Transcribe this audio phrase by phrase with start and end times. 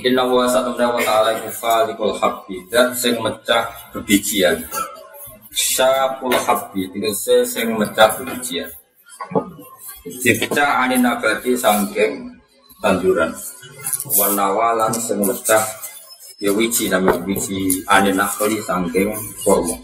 [0.00, 4.56] Inna wa satamna wa ta'ala iku falikul habbi Dan sing mecah bebijian
[5.52, 8.70] Syakul habbi Tegese sing mecah bebijian
[10.00, 12.32] Dipecah anin nabati sangking
[12.80, 13.36] tanduran.
[14.16, 15.60] Wanawalan sing mecah
[16.40, 19.12] Ya wiji namanya wiji anin nakli sangking
[19.44, 19.76] kormo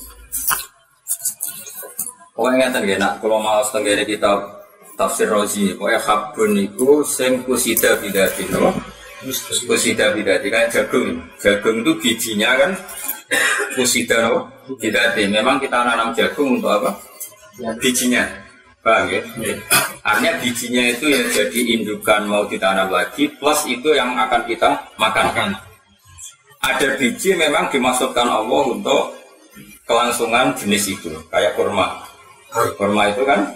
[2.36, 4.28] Pokoknya ngeten ya nak kalau mau setengah kita
[4.96, 8.76] tafsir Rozi, pokoknya habun itu sing kusida bidati, no?
[9.66, 12.70] Kusida bidati kayak jagung, jagung itu bijinya kan
[13.74, 14.46] kusida no?
[14.78, 15.26] bidati.
[15.26, 16.94] Memang kita nanam jagung untuk apa?
[17.82, 18.22] Bijinya,
[18.84, 19.20] paham ya?
[20.06, 25.56] Artinya bijinya itu ya jadi indukan mau ditanam lagi, plus itu yang akan kita makan.
[26.62, 29.14] Ada biji memang dimasukkan Allah untuk
[29.86, 32.06] kelangsungan jenis itu, kayak kurma.
[32.78, 33.50] Kurma itu kan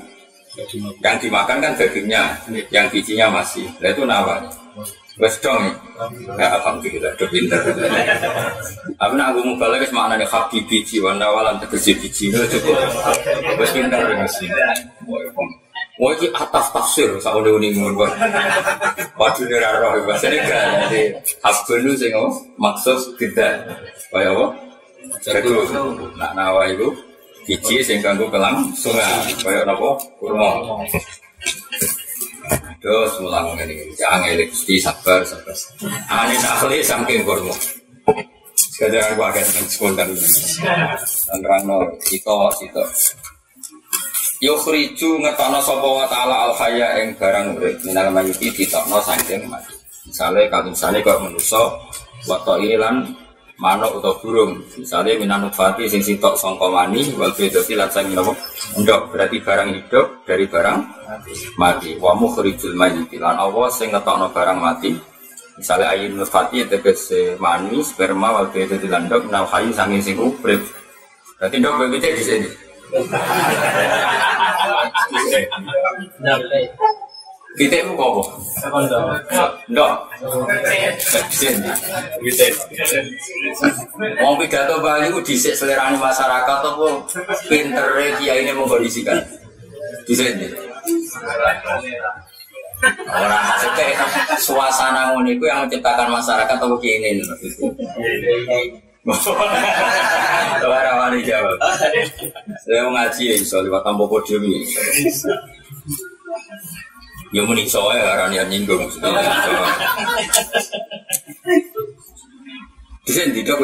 [0.98, 2.34] yang dimakan kan dagingnya,
[2.74, 3.70] yang bijinya masih.
[3.78, 4.42] Nah itu nama.
[5.20, 5.76] Wes dong
[6.40, 6.48] ya.
[6.56, 7.60] alhamdulillah, udah pinter.
[8.96, 9.40] Tapi nak aku
[9.92, 12.76] mana nih habi biji, warna walan tegesi biji, cukup.
[13.60, 14.00] Wes pinter
[14.32, 14.48] sih.
[16.00, 18.08] Wah ini atas tafsir, saya udah unik ngomong.
[19.20, 20.88] Waduh ini raro, bahasa ini kan.
[20.88, 21.12] Jadi
[21.84, 22.08] itu sih
[22.56, 23.68] maksud tidak.
[24.08, 24.46] Kayak apa?
[25.20, 25.68] Jagung.
[26.16, 26.88] Nak nawa itu
[27.50, 30.78] biji sing kanggo kelang sungai kaya napa kurma
[32.80, 33.92] Terus mulang ngene.
[33.94, 35.56] Jangan elik mesti sabar sabar.
[36.08, 37.52] Ane nakli saking kurma.
[38.56, 40.08] Sekarang aku agak dengan spontan.
[41.36, 41.78] Anrano
[42.08, 42.84] itu itu.
[44.40, 49.76] Yukhriju ngetokno sapa wa ta'ala al khaya ing barang urip minal mayiti ditokno saking mati.
[50.08, 51.60] Misale kalau misalnya kok manusa
[52.24, 53.04] wa ini lan
[53.60, 54.64] manuk atau burung.
[54.80, 58.32] Misalnya minanut fati sing sitok songko mani wal bedoti lan sang nopo
[58.80, 60.78] ndok berarti barang hidup dari barang
[61.60, 62.00] mati.
[62.00, 64.96] Wa mukhrijul mayyit lan Allah sing ngetokno barang mati.
[65.60, 70.64] Misalnya ayin nutfati tegese mani sperma wal bedoti lan ndok nal hayu sangi sing urip.
[71.36, 72.48] Berarti ndok begitu di sini
[77.58, 78.22] kita itu apa?
[79.66, 79.92] Ndok.
[84.22, 86.86] Wong pidato Bali ku dhisik selerane masyarakat apa
[87.50, 89.18] pintere kiai ini mengkondisikan.
[90.06, 90.38] Dhisik.
[93.10, 93.92] Orang maksudnya
[94.40, 97.22] suasana ngono iku yang menciptakan masyarakat apa kiai ini
[100.60, 101.56] Orang wani jawab.
[102.62, 104.60] Saya ngaji ya, soal lewat tampo podium ini.
[107.30, 109.14] Ya muni soalnya karena yang nyinggung maksudnya.
[113.06, 113.40] Di di sini.
[113.40, 113.56] Tidak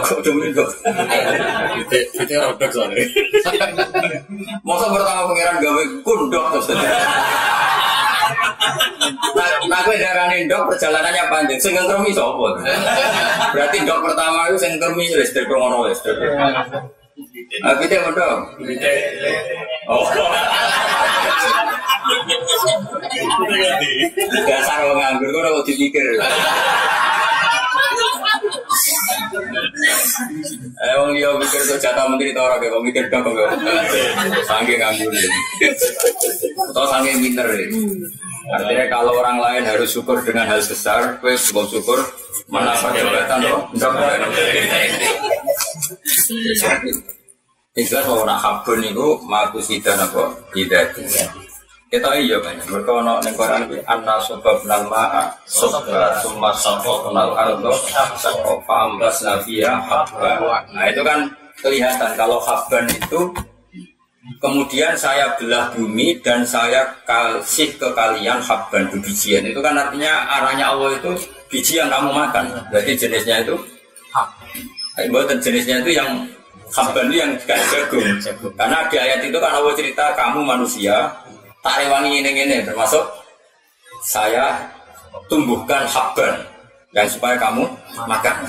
[0.00, 0.64] kok cuma itu.
[2.16, 3.04] Kita rodok soalnya.
[4.64, 6.72] Masa pertama pangeran gawe kundok terus.
[9.36, 11.60] Nah, nah gue darani dok perjalanannya panjang.
[11.60, 12.56] Sing ngermi sapa?
[13.52, 16.16] Berarti dok pertama itu sing ngermi listrik ngono listrik.
[17.64, 18.40] Ah, kita mau dong.
[19.88, 20.04] Oh.
[24.44, 26.04] Dasar wong nganggur kok ora dipikir.
[30.76, 33.48] Eh wong liya mikir tuh jatah menteri ta ora kok mikir dong kok.
[34.44, 35.12] Saking nganggur.
[36.68, 37.48] Atau saking pinter.
[38.46, 41.98] Artinya kalau orang lain harus syukur dengan hal besar, gue syukur syukur
[42.52, 43.60] mendapat jabatan loh.
[47.76, 50.96] Yang jelas bahwa nak habun itu maku sidan apa tidak
[51.86, 55.86] kita iya kan, mereka ono neng koran ini anna sebab nama sebab
[56.18, 57.70] summa sebab kenal ardo
[58.66, 60.66] ambas nafia habba.
[60.74, 61.30] Nah itu kan
[61.62, 63.30] kelihatan kalau habban itu
[64.42, 70.74] kemudian saya belah bumi dan saya kasih ke kalian habban bijian itu kan artinya arahnya
[70.74, 71.14] Allah itu
[71.46, 72.50] biji yang kamu makan.
[72.66, 73.54] Berarti jenisnya itu
[74.96, 76.24] Buatan jenisnya itu yang
[76.72, 78.04] habban itu yang gak jagung.
[78.56, 81.12] Karena di ayat itu kan Allah cerita kamu manusia
[81.60, 83.04] tak rewangi ini ini termasuk
[84.00, 84.64] saya
[85.28, 86.40] tumbuhkan habban
[86.96, 87.68] dan supaya kamu
[88.08, 88.48] makan.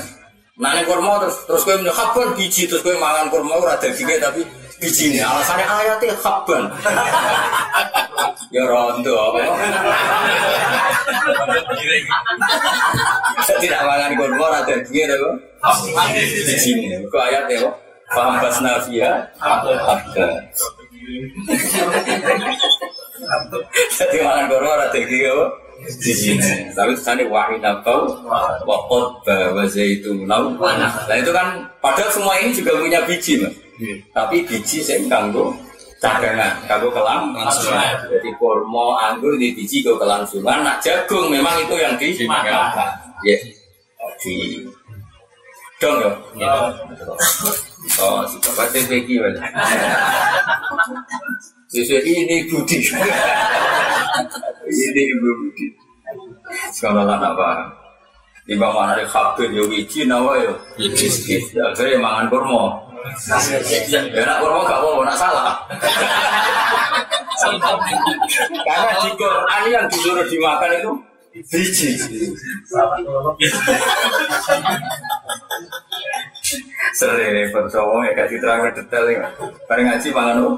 [0.58, 4.32] Nah ini kurma terus terus gue minum habban biji terus gue makan kurma ora dagingnya
[4.32, 4.42] tapi
[4.78, 6.64] biji ini alasannya ayatnya habban.
[8.56, 9.40] ya rondo apa?
[13.58, 15.90] Tidak makan kurma ora dagingnya tapi
[16.46, 16.98] biji ini.
[17.10, 17.74] Kok ayatnya kok?
[18.14, 19.78] Fahambas nafia habban.
[23.98, 25.46] Jadi makan koro ora daging apa?
[25.78, 26.74] Di sini.
[26.74, 28.10] Tapi sana wahid atau
[28.66, 30.58] wakot bahwa itu nau.
[30.58, 33.67] Nah itu kan padahal semua ini juga punya biji mas.
[34.14, 35.54] Tapi biji saya kanggo
[35.98, 37.94] cadangan kanggo Kelangsungan.
[38.10, 42.70] jadi kurma anggur di biji kanggo kelangsungan nak jagung memang itu yang dimakan.
[43.26, 43.38] ya
[44.22, 44.66] di
[45.82, 46.02] dong
[46.38, 46.74] ya
[48.02, 49.42] oh si bapak TPG mana
[51.68, 52.80] sesuai ini budi.
[54.68, 55.68] Ini ibu budi.
[56.72, 57.72] Sekarang lah apa?
[58.48, 60.54] Di bawah ada kabel ya wiji nawa ya.
[60.80, 62.87] Akhirnya mangan kurma
[64.14, 65.50] ya nak kurma gak apa-apa nak salah.
[68.66, 70.92] Karena di Quran yang disuruh dimakan itu
[71.52, 71.90] biji.
[76.98, 79.28] Sering percaya ya kasih terang detail ya
[79.70, 80.56] bareng ngaji mangan oh,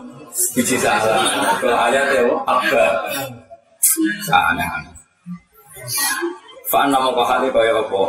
[0.55, 1.27] biji salah.
[1.59, 2.83] Kalau ayat ya oh, apa
[4.29, 4.95] aneh-aneh
[6.69, 8.01] Fa'anna mongko hale kaya apa?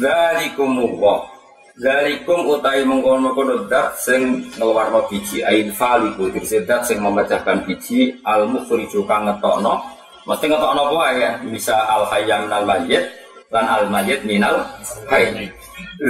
[0.00, 1.35] Zalikum wa
[1.76, 5.44] Zalikum utai mengkono-kono dat sing ngeluarno biji.
[5.44, 8.16] Ain faliku tegese dat sing memecahkan biji.
[8.24, 9.84] Al mukhriju kang ngetokno.
[10.24, 11.30] Mesti ngetokno apa ya?
[11.44, 13.04] Bisa al hayyam minal mayyit
[13.52, 14.64] lan al mayyit minal
[15.12, 15.52] hayy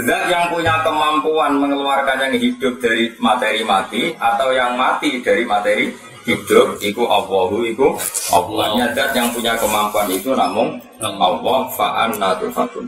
[0.06, 5.90] Zat yang punya kemampuan mengeluarkan yang hidup dari materi mati atau yang mati dari materi
[6.26, 7.98] hidup, iku Allahu iku
[8.30, 8.94] Allahnya.
[8.94, 12.86] Zat yang punya kemampuan itu namun Allah fa'an natufakun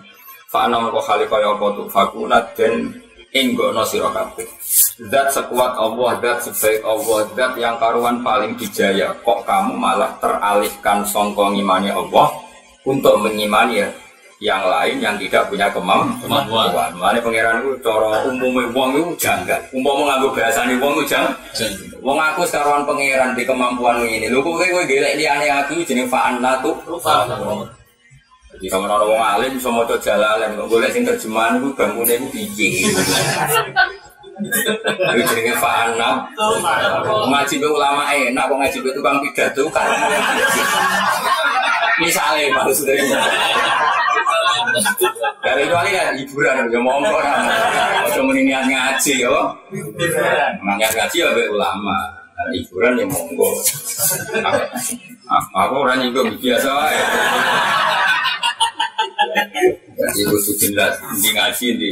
[0.49, 2.89] fa'an namun kau kali kaya apa tufakuna dan
[3.37, 4.49] inggono sira kabeh.
[5.13, 9.13] Zat sekuat Allah, zat sebaik Allah, zat yang karuan paling dijaya.
[9.21, 12.33] Kok kamu malah teralihkan songkong ngimani Allah
[12.89, 13.89] untuk mengimani ya
[14.39, 16.71] yang lain yang tidak punya kemam Kemampuan.
[16.71, 16.91] kemampuan.
[16.95, 19.61] Mana pangeran itu cara umumnya wong itu janggal.
[19.75, 21.27] Umpama nganggo bahasane wong itu jang.
[22.01, 24.31] Wong aku sekaruan pangeran di kemampuan ini.
[24.31, 26.71] Lho kowe kowe gelek liyane aku jeneng fa'an natu.
[28.59, 32.27] Jadi sama orang wong alim bisa mau jalalan, kok golek sing terjemahan itu bangunnya itu
[32.35, 32.91] piye.
[35.15, 36.27] Itu jenenge fa'ana.
[37.07, 39.87] Ngaji be ulama enak, kok ngaji be tukang pidato kan.
[42.03, 42.99] Misalnya maksudnya.
[45.39, 47.47] Dari itu kan hiburan, ya monggo kan.
[48.11, 49.55] Ojo muni niat ngaji yo.
[50.67, 51.99] Niat ngaji ya ulama.
[52.59, 53.55] Hiburan ya monggo.
[55.31, 56.73] Ah, Aku orang nyinggung biasa
[60.15, 61.91] itu jelas di ngaji di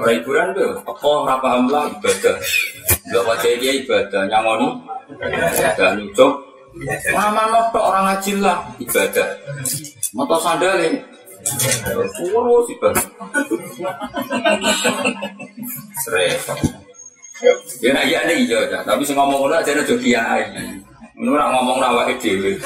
[0.00, 0.72] orang hiburan tuh.
[0.80, 2.36] Apa ora paham lah ibadah.
[3.08, 4.68] Enggak wajah dia ibadah nyangoni.
[5.12, 6.32] Ibadah nyucuk.
[7.12, 9.28] Mama notok orang ngaji lah ibadah.
[10.16, 10.94] Moto sandalin.
[12.24, 13.06] Urus ibadah.
[16.04, 16.40] Seret.
[17.84, 18.80] Ya nak iya nih iya aja.
[18.88, 20.42] Tapi sing ngomong ngono aja kiai.
[21.16, 22.56] Ngono ora ngomong awake dhewe.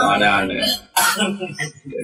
[0.00, 0.58] Mana-mana.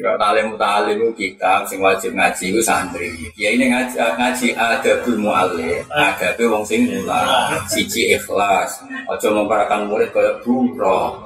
[0.03, 3.11] Kalau talim talim kita sing wajib ngaji itu santri.
[3.35, 7.27] Ya ini ngaji, ngaji ada mu'alif, ada wong sing mulang,
[7.71, 8.83] siji ikhlas.
[9.11, 11.19] Ojo memparakan murid kayak buruh.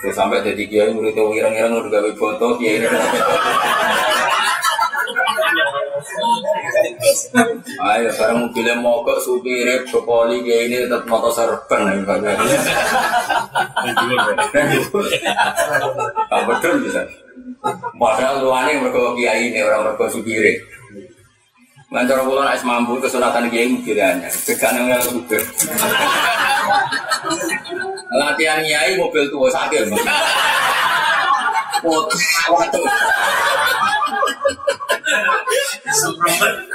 [0.00, 2.88] Terus sampai jadi kiai murid itu ireng-ireng udah gawe foto kiai.
[7.80, 12.18] Ayo sekarang mobilnya mogok supirnya Jopoli kayak ini tetap motor serban ya Pak.
[16.26, 17.02] Pak betul bisa.
[17.96, 20.58] Padahal luane mereka kiai ini orang mereka supirnya.
[21.90, 25.42] Lancar pulau nak mampu kesunatan kiai mobilnya, tekan yang supir.
[28.14, 29.90] Latihan kiai mobil tua sakit.
[31.80, 32.84] Waduh.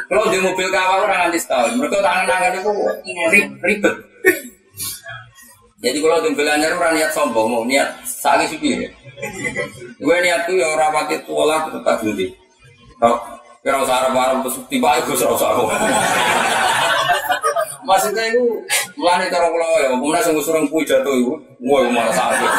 [0.05, 2.71] Kalau di mobil kawal orang nanti setahun, mereka tangan-tangan itu
[3.31, 3.95] ri- ribet.
[5.81, 8.89] Jadi kalau di mobil anyar orang niat sombong, mau niat sakit supir.
[10.01, 12.27] Gue niat tuh yang rapati tualah tetap ganti.
[13.65, 15.49] Kira usah arep-arep terus tiba itu usah usah
[17.85, 18.41] Maksudnya itu
[18.97, 21.33] mulane cara kula ya, kemudian sing usureng kuwi jatuh iku,
[21.69, 22.51] wah malah sakit.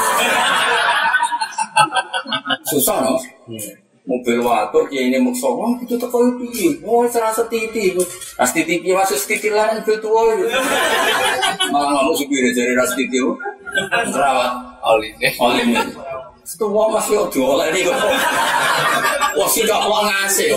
[2.70, 3.18] Susah no?
[4.06, 6.78] Mobil watuk ya ini maksa wah itu teko piye?
[6.86, 7.90] Wah serasa titi
[8.38, 8.94] ras titi piye?
[8.94, 10.46] Masuk titi lan mobil tua itu
[11.74, 13.34] malah ngomong supir dari ras titi itu
[14.14, 15.10] terawat Oli.
[15.42, 15.74] oleh ini
[16.46, 17.98] setua masih odo oleh ini kok
[19.34, 20.54] wah sih gak mau ngasih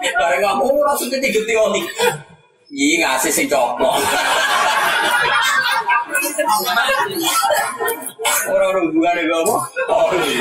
[0.00, 1.84] bareng kamu ras titi gede oli.
[2.72, 4.00] Iya ngasih sing coplok?
[8.48, 9.56] Orang-orang bukan ada apa?
[9.92, 10.32] Oli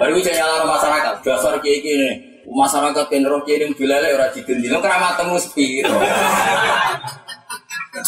[0.00, 2.10] Baru saya nyala masyarakat, dasar kayak gini.
[2.44, 5.80] Masyarakat yang roh kiai yang bilale ora digendi, lo keramat temu sepi.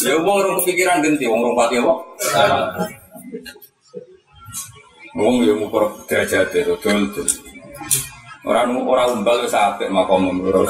[0.04, 1.94] Ya wong orang kepikiran genti, wong orang pati apa?
[5.16, 5.72] Wong ya mau
[6.04, 7.28] derajat itu, dol dol.
[8.46, 10.68] Orang orang umbal wis apik makom menurut.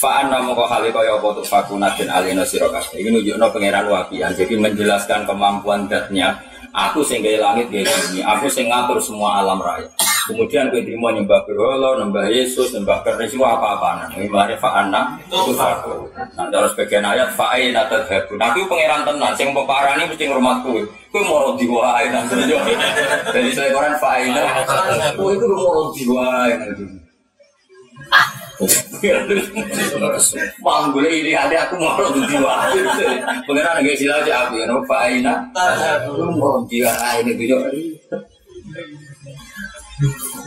[0.00, 2.88] Fa'an namu kau kali kaya apa tuh fakuna dan alina sirokas.
[2.96, 4.32] Ini nunjukno pangeran wapian.
[4.32, 6.40] Jadi menjelaskan kemampuan datnya.
[6.72, 8.24] Aku sing langit gaya gini.
[8.24, 9.84] Aku sing ngatur semua alam raya.
[10.24, 14.08] Kemudian gue terima nyembah berhala, nyembah Yesus, nyembah keris, itu apa-apaan.
[14.16, 16.08] Ini mari fa'ana itu faku.
[16.16, 18.40] Nah, dalam sebagian ayat fa'ain atau habu.
[18.40, 19.32] Nah, itu pangeran tenan.
[19.36, 20.80] Sing peparah ini mesti ngurmatku.
[21.12, 22.08] Gue mau diwain.
[23.36, 24.32] Jadi saya koran fa'ain.
[25.12, 26.58] Aku itu mau diwain.
[28.08, 28.39] Mau
[30.92, 31.96] gue ini ada aku mau
[32.28, 32.84] diwain.
[33.48, 34.66] Pangeran nggak sila aja aku ya.
[34.84, 35.24] Fa'ain.
[35.24, 37.56] Aku mau diwain itu.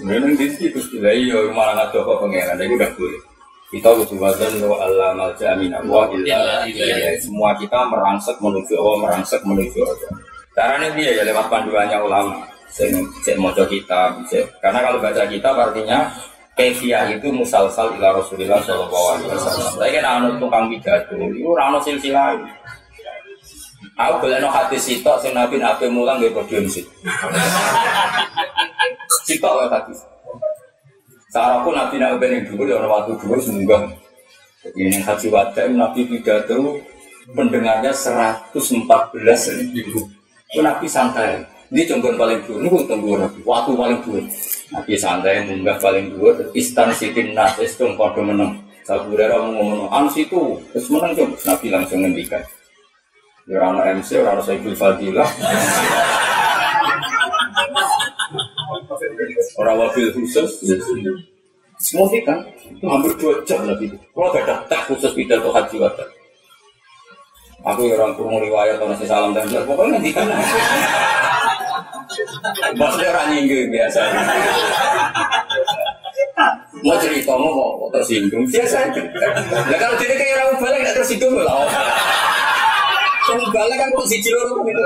[0.04, 3.22] Memang di situ sudah iya malah nggak tahu pengeran, jadi udah boleh.
[3.74, 6.14] Kita butuh wazan wa Allah malja amin Allah
[7.18, 10.14] Semua kita merangsek menuju Allah, merangsek menuju Allah.
[10.54, 12.46] Caranya dia ya lewat panduannya ulama.
[12.70, 12.90] Saya
[13.38, 14.18] mau kita,
[14.58, 16.10] karena kalau baca kitab artinya
[16.54, 19.74] Kevia itu musalsal ila Rasulullah Shallallahu Alaihi Wasallam.
[19.74, 22.38] Saya kan anu tukang pidato, itu rano silsilah.
[23.98, 26.86] Aku boleh no hati sitok, sing nabi nabi mulang gak podium sih.
[29.26, 29.94] Sitok ya hati.
[31.34, 33.90] Cara pun nabi nabi yang dulu ya waktu dulu semoga.
[34.78, 36.82] Ini haji wadah nabi pidato
[37.34, 38.54] pendengarnya 114
[39.74, 40.06] ribu.
[40.54, 41.42] Nabi santai.
[41.74, 43.18] Ini jenggon paling dulu, ini tunggu.
[43.42, 44.22] Waktu paling dulu.
[44.74, 46.34] Nabi santai munggah paling dulu.
[46.58, 48.58] Istan sitin nas, istung pada menang.
[48.84, 51.38] Sabudara mau ngomong, ans itu, terus menang coba.
[51.46, 52.42] Nabi langsung ngendikan.
[53.46, 55.30] Ya orang MC, orang Saiful Fadilah.
[59.62, 60.50] orang wabil khusus.
[61.84, 63.94] Semua kan, itu hampir dua jam lebih.
[64.16, 66.08] Kalau ada tak khusus pidato haji wadah.
[67.64, 69.48] Aku ya orang kurung riwayat orang salam dan.
[69.48, 70.28] Pokoknya nanti kan.
[72.78, 74.02] Maksudnya orang nyinggung biasa.
[76.84, 77.52] Mau cerita mau
[77.88, 78.78] kok tersinggung biasa.
[79.72, 81.68] Ya kalau jadi kayak orang balik nggak tersinggung lah.
[83.24, 84.82] Kalau balik kan kok si cilur gitu.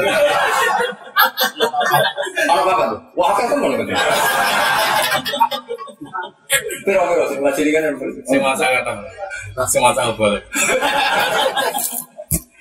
[2.47, 2.99] Apa apa tuh?
[3.17, 3.93] Wah kan temen gitu.
[6.85, 7.83] Pero pero sing lajiri kan
[8.23, 8.93] Si masa kata.
[9.65, 10.41] Si masa boleh.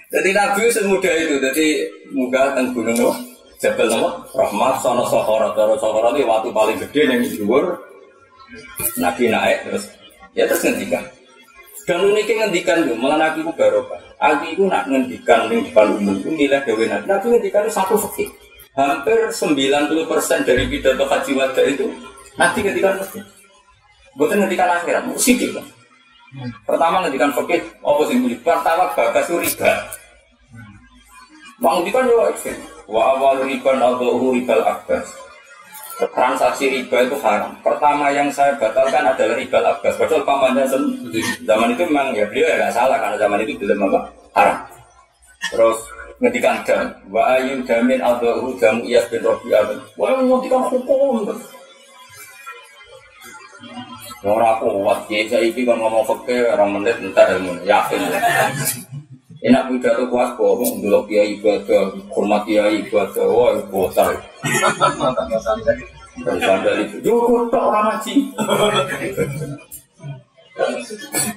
[0.06, 1.66] Jadi Nabi semudah itu, jadi
[2.14, 3.35] muka gunung apa?
[3.56, 4.10] Jabal apa?
[4.36, 7.80] Rahmat, sono sokoro, toro sokoro itu waktu paling gede yang luar.
[9.00, 9.84] Nabi naik terus,
[10.36, 11.02] ya terus ngendikan.
[11.88, 14.00] Dan uniknya ngendikan itu, malah Nabi itu barokah.
[14.20, 17.04] Aku itu nak ngendikan di depan umum itu nilai dewi Nabi.
[17.08, 18.28] Nabi ngendikan satu fakir.
[18.76, 21.88] Hampir 90% dari pidato haji wada itu
[22.36, 23.24] Nabi ngendikan fakir.
[24.16, 25.64] Bukan ngendikan akhirat, musik kan.
[26.68, 29.72] Pertama ngendikan fakir, apa sih Pertama bagas itu riba.
[31.56, 32.20] Bang kan yo.
[32.86, 35.06] Wa awal riba atau ribal akbas.
[35.96, 37.50] Transaksi riba itu haram.
[37.64, 39.98] Pertama yang saya batalkan adalah riba akbas.
[39.98, 40.64] Padahal pamannya
[41.42, 44.00] zaman itu memang ya beliau ya nggak salah karena zaman itu belum apa
[44.38, 44.58] haram.
[45.50, 45.78] Terus
[46.22, 46.94] ngedikan dam.
[47.10, 49.66] Wa ayu damin atau jamu iyas bin robi'ah.
[49.98, 51.34] Wah ngedikan hukum.
[54.26, 58.00] Orang kuat, ya saya ini kan ngomong fakir orang menit entar ilmu yakin.
[59.46, 64.10] Enak pidato kuat kok, dulu kiai ibadah, hormat kiai ibadah, wah botar.
[66.16, 68.00] Dan sandal itu, yo kotor orang.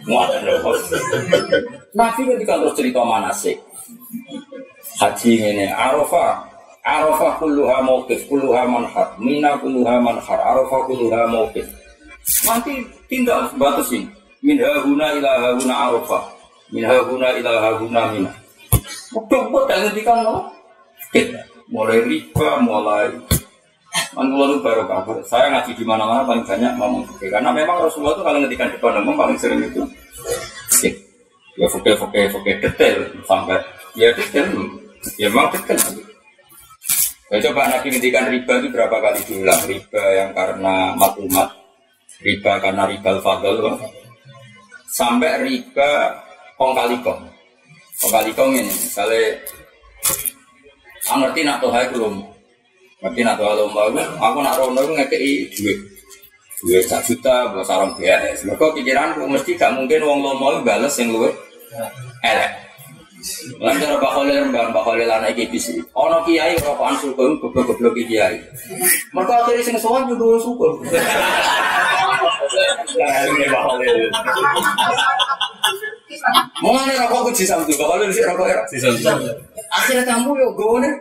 [0.07, 0.41] Muatan
[1.91, 3.51] Nabi ketika terus cerita mana sih?
[4.95, 6.47] Haji ini, Arafah,
[6.87, 11.67] Arafah kulluha mawqif, kulluha manhar, Mina kulluha manhar, Arafah kulluha mawqif.
[12.47, 14.07] Nanti tinggal batasin.
[14.39, 16.38] Min hahuna ila hahuna arafah.
[16.69, 18.31] Min hahuna ila hahuna mina.
[19.13, 20.53] Udah dan ngendikan lo.
[21.69, 23.13] Mulai riba, mulai
[24.13, 25.17] Manula itu baru kabar.
[25.25, 27.29] Saya ngaji di mana-mana paling banyak ngomong fikih.
[27.33, 29.81] Karena memang Rasulullah itu kalau ngendikan depan umum paling sering itu.
[31.57, 33.57] Ya fikih, fikih, fikih detail sampai
[33.97, 34.49] ya detail.
[35.17, 35.81] Ya memang detail.
[37.29, 39.61] Ya, coba Nabi ngendikan riba itu berapa kali diulang?
[39.69, 41.49] Riba yang karena maklumat
[42.19, 43.79] riba karena riba fadl
[44.91, 46.19] sampai riba
[46.59, 47.23] kong kali kong
[48.03, 49.31] kong kali kong ini misalnya
[51.07, 52.19] aku ngerti nak tuh belum
[52.99, 53.87] ngerti nak tuh lomba
[54.19, 55.79] aku nak rono itu ngekei duit
[56.59, 60.99] duit satu juta buat sarang BS mereka pikiranku mesti gak mungkin uang lomba itu balas
[60.99, 61.31] yang luwe
[62.27, 62.51] elek
[63.59, 65.75] Lan cara Pak Khalil mbak Pak Khalil anak iki bisi.
[66.23, 68.39] Kiai rokokan suku goblok-goblok kiai.
[69.11, 70.87] Mereka akhirnya sing sowan juga suku.
[76.65, 78.57] Mau nih rokok kunci satu, kalau lu sih rokok ya.
[79.69, 80.93] Akhirnya kamu yo gue nih.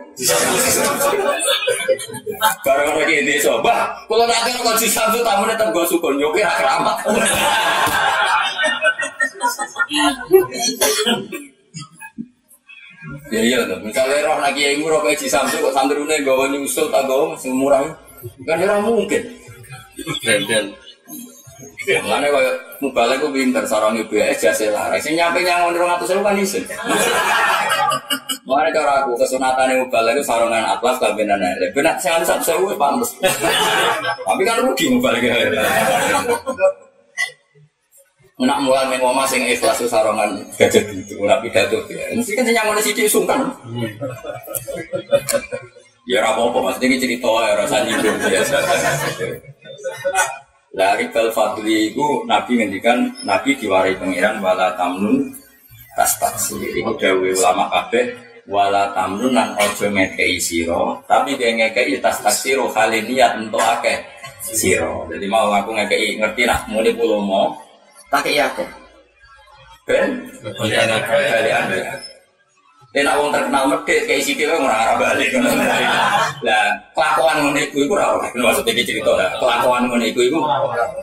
[2.61, 3.89] Barang lagi ini coba.
[4.05, 6.97] Kalau nanti kau si Samsu tamu tetap gue sukun, yo keramat.
[13.29, 16.93] Ya iya tuh, misalnya roh lagi yang murah kayak si Samsu kok sandrune gawa nyusul
[16.93, 17.81] tak gawa masih murah,
[18.45, 19.21] kan ya mungkin.
[20.37, 20.73] Dan
[22.05, 24.99] Mana kaya mubalik ku pinter sarang ya jasa larang.
[25.03, 26.63] Sing nyampe rong atus kan isin.
[28.49, 31.67] Mana cara aku kesunatan yang mubalik itu atlas kabinan aja.
[31.75, 32.73] Benar saya satu sewu.
[32.75, 35.35] Tapi kan rugi mubalik ya.
[38.39, 42.07] Nak mulai main mama sing ikhlas itu sarangan gajah gitu, nak pidato ya.
[42.15, 43.51] Mesti kan nyangon si sungkan.
[46.07, 48.57] Ya apa-apa, maksudnya cerita ya rasa nyinggung biasa.
[50.69, 55.33] Dari bal fadli itu Nabi ngendikan Nabi diwarai pangeran wala tamnun
[55.97, 56.61] tas taksir.
[56.77, 58.13] Dawe ulama kabeh
[58.45, 61.01] wala tamnun nan ojo ngekei siro.
[61.09, 63.97] Tapi dia ngekei tas taksiro kali niat untuk akeh
[64.45, 65.09] siro.
[65.09, 67.49] Jadi mau aku ngekei ngerti nak muni pulau mau
[68.13, 68.69] tak kei akeh.
[69.89, 71.01] Ben, kalian
[71.73, 72.08] Dia
[72.89, 75.29] nak wong terkenal medit kayak isi dia orang arah balik.
[76.41, 78.27] Lah kelakuan iku ora ora.
[78.33, 79.29] Maksudnya iki cerita lah.
[79.37, 80.41] Kelakuan ngono iku iku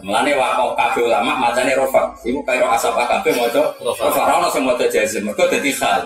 [0.03, 2.11] mulane wakau kabeh ulama macane rofa.
[2.27, 4.03] Iku kaya asap kabeh maca rofa.
[4.11, 5.31] Ora ono sing maca jazm.
[5.31, 6.01] Mergo dadi hal.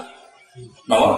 [0.85, 1.17] Napa?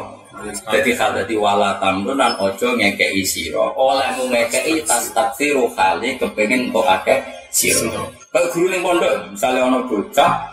[0.71, 3.67] Dadi hal dadi wala tamrun lan ojo ngekeki sira.
[3.75, 7.19] Olehmu ngekeki tas taksiru kali kepengin kok akeh
[7.51, 7.91] sira.
[8.31, 10.52] Kayak guru ning pondok, misalnya ono bocah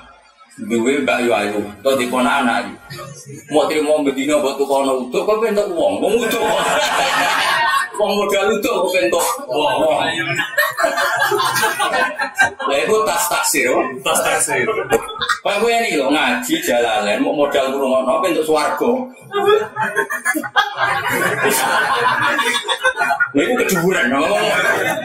[0.67, 2.67] duwe mbak yu ayu to di kona anak
[3.47, 6.43] mau terima bedino buat tuh kono utuh kok bentuk uang mau utuh
[7.95, 9.75] uang modal utuh kok bentuk uang
[12.67, 13.71] lah itu tas taksir
[14.03, 14.67] tas taksir.
[15.39, 19.07] Pak gue ini lo ngaji jalalan mau modal kurung apa bentuk swargo
[23.29, 24.09] Lha iku keduburan,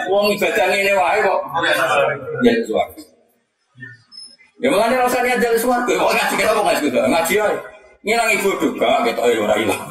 [0.09, 1.41] wong ibadah ngene wae kok.
[2.41, 3.14] Ya swargo.
[4.63, 7.59] Ya makanya rasa niat jalan suarga, kok ngaji kita kok ngaji kita, ngaji aja.
[8.05, 9.83] Ngilang ibu juga, kita ayo ora ilang.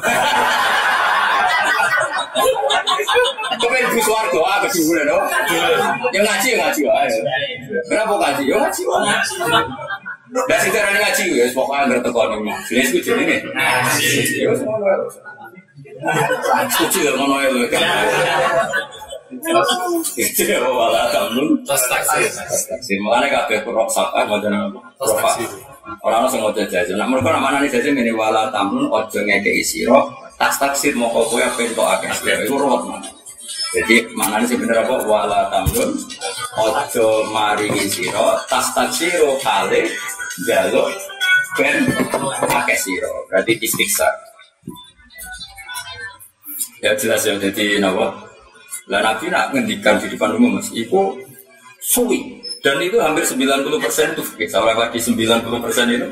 [3.60, 5.24] Kepen ibu suarga, ah keduburan dong.
[6.16, 7.20] Ya ngaji ya ngaji aja.
[7.92, 8.42] Kenapa ngaji?
[8.48, 8.82] Ya ngaji.
[10.34, 14.06] Dan sing darane ngaji ya pokoknya anggere teko ning majelis ku jenenge ngaji.
[14.42, 15.06] Ya wis ngono ae.
[16.74, 17.12] Setuju ya
[20.68, 22.28] wala tamnun tas taksir
[22.68, 22.98] taksir.
[23.00, 24.36] Makanya kabeh kurok sapa apa?
[26.68, 26.96] Jajan.
[27.00, 28.92] Nak mereka mana nih jajan ini wala tamnun.
[30.36, 32.12] Tas akeh.
[32.44, 33.08] Itu ruwet mana?
[33.74, 34.94] Jadi mana nih sebenarnya apa?
[35.08, 35.90] Wala tamnun
[36.60, 38.36] ojo maringi siro.
[38.48, 39.88] Tas taksiro kali
[40.44, 40.92] jaluk
[41.56, 41.88] ben
[42.44, 43.24] akeh siro.
[43.32, 44.06] Berarti istiksa.
[46.84, 48.12] Ya jelas ya jadi nawa
[48.88, 51.16] lah Nabi nak ngendikan di depan umum mas, itu
[51.80, 53.40] suwi dan itu hampir 90
[53.80, 54.48] persen itu fikih.
[54.48, 56.08] Saya lagi 90 persen itu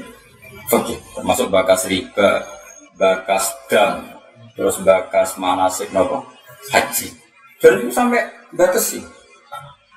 [0.69, 2.45] fikih, termasuk bakas riba,
[2.97, 4.05] bakas dam,
[4.57, 6.25] terus bakas manasik nopo
[6.73, 7.09] haji.
[7.61, 9.03] Dan itu sampai batas sih.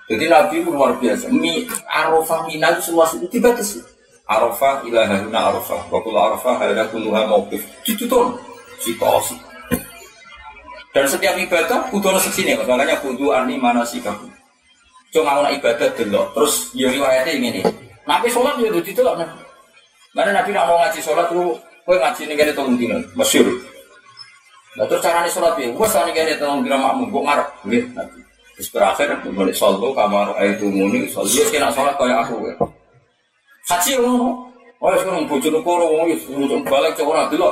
[0.05, 1.33] Jadi Nabi itu luar biasa.
[1.33, 3.81] Mi arafah mina itu semua itu dibatasi.
[4.29, 5.89] Arafah ilahuna arafah.
[5.89, 7.65] Wakul arafah ada kuluha mawqif.
[7.89, 8.37] Itu tuh
[8.85, 9.33] situasi.
[10.95, 14.31] Dan setiap ibadah kudu ono sini, makanya kudu ani mana sih kamu.
[15.11, 17.59] Cuma ono ibadah dulu, terus ya riwayatnya ini.
[18.07, 19.19] Nabi sholat ya itu delok.
[20.15, 23.43] Mana Nabi nak mau ngaji sholat tuh, kue ngaji nih gini tolong dino, masyur.
[24.79, 27.87] Nah terus caranya sholat ya, gue sekarang gini tolong dino makmum, gue ngarep, gitu.
[28.55, 32.55] Terus berakhir, balik sholat kamar itu muni, dia kena sholat kayak aku ya.
[33.67, 34.47] Haji ngono,
[34.79, 36.15] oh sekarang bujur koro, oh ya
[36.63, 37.51] balik cowok dulu.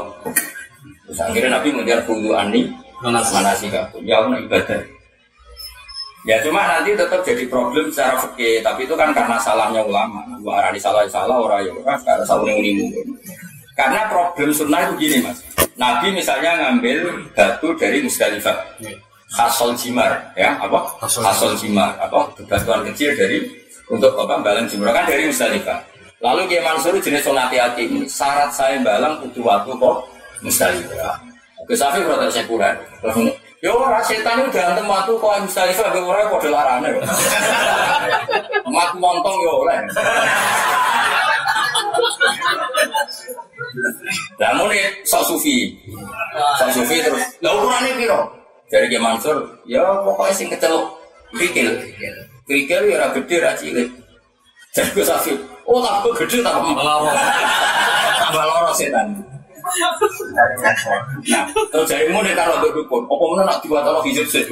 [1.11, 2.71] Terus akhirnya Nabi mengejar kudu ani,
[3.03, 4.79] mana sih kamu ya ono ibadah.
[6.23, 10.23] Ya cuma nanti tetap jadi problem secara fikih tapi itu kan karena salahnya ulama.
[10.39, 12.63] Gua arani salah salah orang ya orang karena salah yang
[13.75, 15.43] karena problem sunnah itu gini mas.
[15.75, 18.55] Nabi misalnya ngambil batu dari Musdalifah.
[19.33, 20.79] Khasol jimar ya apa?
[21.03, 21.91] Khasol jimar.
[21.99, 22.31] Apa?
[22.47, 23.43] Batuan kecil dari
[23.91, 24.95] untuk apa balang jimar.
[24.95, 25.83] Kan dari Musdalifah.
[26.23, 29.95] Lalu Kiai Mansur jenis sonati hati syarat saya balang butuh waktu kok
[30.39, 31.32] Musdalifah
[31.67, 32.75] Gus Safi berarti sekuler.
[33.63, 36.99] Yo ora setan itu ganteng matu kok Mustalifah ge ora padha larane.
[38.75, 39.79] Mat montong yo oleh.
[44.35, 45.71] Lah muni sok sufi.
[46.59, 47.23] Sok sufi terus.
[47.39, 48.27] Lah ukurane piro?
[48.67, 49.37] Dari Ki Mansur,
[49.69, 50.97] ya pokoknya sing keceluk
[51.37, 51.77] krikil.
[52.43, 53.87] Krikil ya ora gede ra cilik.
[54.75, 57.15] Gus Safi, oh tak gede tak malah.
[58.19, 59.32] Tambah loro setan.
[59.63, 63.07] Nah, terus jadi mau nih taruh dukun.
[63.07, 64.43] Apa mana nak taruh hijab sih?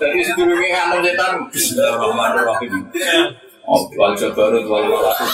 [0.00, 1.32] Jadi sedulurnya nganu setan.
[1.50, 2.72] Bismillahirrahmanirrahim.
[3.66, 5.30] Oh, wal jabarut wal malakut.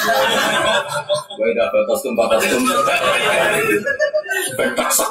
[1.37, 2.61] Wa idza batastum batastum.
[4.57, 5.11] Bentaksak.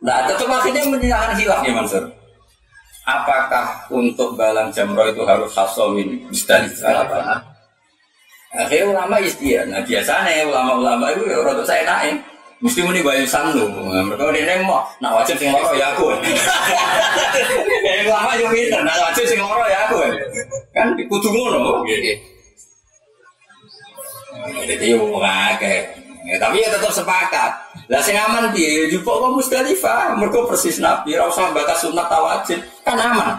[0.00, 2.04] Nah, tetap akhirnya menyerahkan hilaf ya Mansur.
[3.06, 7.38] Apakah untuk balang jamro itu harus hasomin musdalifah apa?
[8.50, 9.70] Akhirnya ulama istiak.
[9.70, 12.18] Nah biasanya ulama-ulama itu ya rada saya naik.
[12.56, 13.68] Mesti muni bayu sandu.
[13.68, 16.08] Mereka dia mau nak wajib sing loro ya aku.
[17.84, 20.00] Kayak ulama yo pinter, nak wajib sing loro ya aku.
[20.72, 21.84] Kan kudu ngono.
[24.66, 26.05] Jadi yo akeh.
[26.26, 27.50] Ya, tapi ya tetap sepakat.
[27.86, 28.82] Lah sing aman piye?
[28.82, 33.34] Ya jupuk kok Musdalifah, mergo persis Nabi, ora usah batas sunat tawajib, kan aman.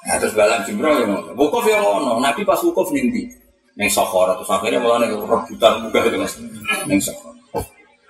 [0.00, 1.30] Nah, terus balang jumroh ya ngono.
[1.38, 2.18] Wukuf ya ngono.
[2.18, 3.30] Nabi pas wukuf ning ndi?
[3.78, 6.34] Ning Sokhor terus akhirnya malah ning rebutan munggah itu Mas.
[6.90, 7.38] Ning Sokhor.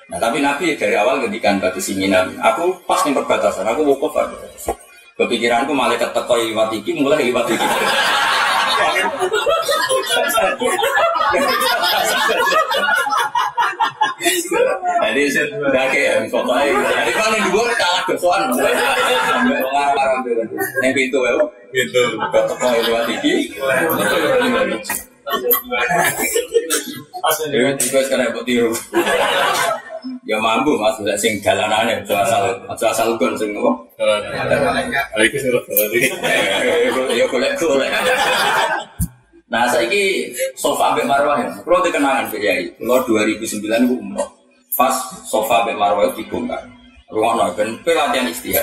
[0.08, 2.32] Nah, tapi Nabi dari awal ngendikan batu singinan.
[2.40, 4.32] Aku pas ning perbatasan, aku wukuf aja.
[5.20, 7.66] Kepikiranku malaikat teko liwat iki mulai liwat iki.
[15.00, 16.76] Jadi sudah kayak pokoknya.
[16.76, 18.02] Jadi kan yang dua kalah.
[19.96, 20.20] Ngarang
[20.84, 21.32] yang pintu ya.
[21.70, 22.02] Gitu.
[22.30, 23.04] Teko lewat
[28.06, 28.70] sekarang buat tiru.
[30.24, 33.72] Ya mampu mas, tidak sing jalanannya, itu asal itu asal gon sing apa?
[35.16, 37.88] Alaikum warahmatullahi Ya boleh.
[39.50, 41.50] Nah, saya ini sofa Mbak Marwah ya.
[41.66, 44.30] Kalau dikenangan Mbak Yai, kalau 2009 itu umroh.
[44.78, 44.94] Pas
[45.26, 46.62] sofa Mbak Marwah itu dibongkar.
[47.10, 48.62] Ruang no, ben pelatihan istihad.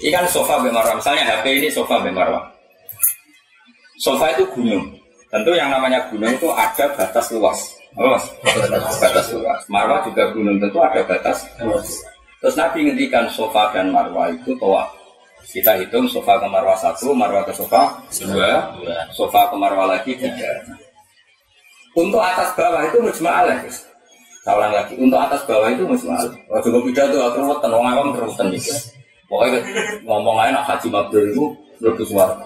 [0.00, 0.96] Ini kan sofa Mbak Marwah.
[0.96, 2.48] Misalnya HP ini sofa Mbak Marwah.
[4.00, 4.88] Sofa itu gunung.
[5.28, 7.60] Tentu yang namanya gunung itu ada batas luas.
[7.92, 8.24] Apa mas?
[9.00, 9.60] Batas luas.
[9.68, 11.44] Marwah juga gunung tentu ada batas.
[12.42, 14.88] Terus Nabi ngendikan sofa dan Marwah itu toa.
[15.42, 18.72] Kita hitung sofa ke marwah satu, marwah ke sofa dua,
[19.10, 20.48] sofa ke marwah lagi tiga.
[21.92, 23.84] Untuk atas bawah itu mujma'alah guys.
[24.42, 26.32] Saya ulang lagi, untuk atas bawah itu mujma'alah.
[26.48, 28.72] Waktu gue pidato, aku ruwetan, orang awam teruwetan gitu.
[29.28, 29.60] Pokoknya
[30.06, 31.44] ngomong aja nak haji mabrur itu
[31.82, 32.38] lebih suara.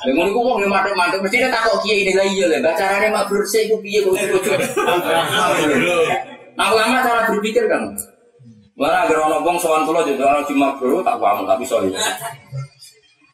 [0.00, 3.44] Dengan itu mau ngemaduk maduk, mesti dia takut kiai ini lagi ya, baca caranya mabrur
[3.44, 4.56] sih, gue piye gue gue
[6.56, 7.92] Nah ulama cara berpikir kan,
[8.80, 11.84] Mana agar orang bong soal pulau jadi orang cuma bro tak paham tapi soal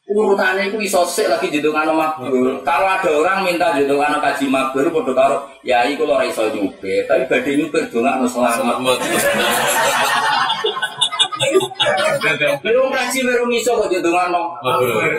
[0.06, 2.62] urutannya itu iso sik lagi jendungan makbul.
[2.62, 7.26] Kalau ada orang minta jendungan kaji makbul, bodoh karo ya iku lo iso nyupe, tapi
[7.26, 8.78] badai nyupe dongak no selamat.
[12.62, 14.56] Belum kaji belum iso kok jendungan no.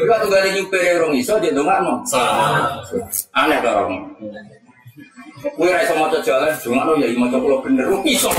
[0.01, 1.93] Juga tuh gak nyupe belum iso jendungan no.
[3.35, 4.01] Aneh orang.
[5.37, 8.33] Gue rasa mau jalan, cuma no ya mau coba bener, iso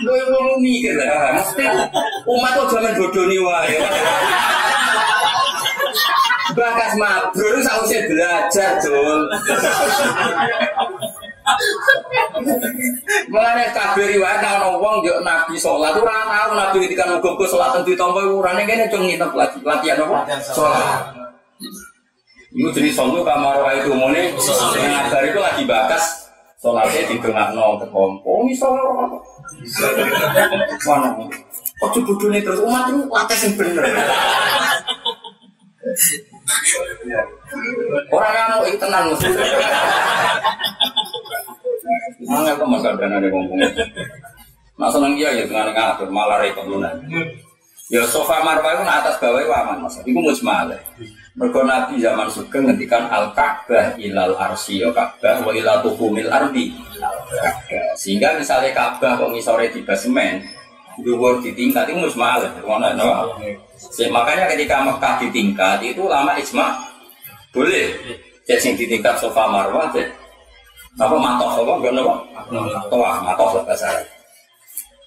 [0.00, 1.66] Gue mau mikir lah, mesti
[2.24, 3.76] umat tuh jangan bodoh nih wae.
[6.56, 9.20] Bakas mabrur sausnya belajar, Jul.
[13.30, 17.82] Mulane kabeh riwayat ono wong yo nabi salat ora tau nabi ketika muga-muga salat ten
[17.86, 19.58] ditampa urane kene cung nginep lagi.
[19.62, 20.18] Latihan apa?
[20.40, 21.14] Salat.
[22.50, 27.80] Itu jenis solo kamar wa itu mune ngabar itu lagi bakas sholatnya di tengah nol
[27.80, 28.84] kekompo misalnya
[30.84, 31.08] mana?
[31.80, 32.60] Bodoh nih terus?
[32.60, 33.84] Umat itu latih yang bener.
[38.12, 39.06] Orang yang mau tenang
[42.26, 43.58] mana teman kadang ada ngomong
[44.80, 46.96] Nah seneng dia ya dengan ngatur malah repot lunan.
[47.92, 50.00] Ya sofa marwah itu atas bawah itu aman mas.
[50.00, 50.72] Itu mujmal.
[51.36, 56.72] Mergo Nabi zaman sugeng ngendikan al Ka'bah ilal arsi ya Ka'bah wa ilal tuhumil ardi.
[57.98, 60.40] Sehingga misalnya Ka'bah kok ngisore di basement,
[61.04, 62.40] dhuwur di tingkat itu mujmal.
[62.64, 63.36] Mana no?
[64.08, 66.88] Makanya ketika Mekah di tingkat itu lama ijma
[67.52, 68.00] boleh.
[68.48, 69.92] Jadi di tingkat sofa marwah
[70.98, 72.14] apa matoh apa enggak nopo?
[72.90, 74.06] Toa matoh bahasa Arab.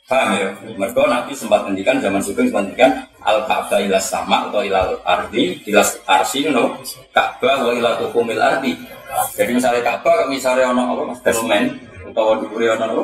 [0.03, 0.47] Paham ya?
[0.75, 2.91] Mereka Nabi sempat ngendikan zaman Sugeng sempat ngendikan
[3.23, 6.75] al Ka'bah ilas sama atau ilal ardi ilas arsi no
[7.15, 8.75] Ka'bah wa ilal tukumil ardi.
[9.35, 11.71] Jadi misalnya Ka'bah misalnya ono apa basement
[12.11, 13.03] atau diberi ono apa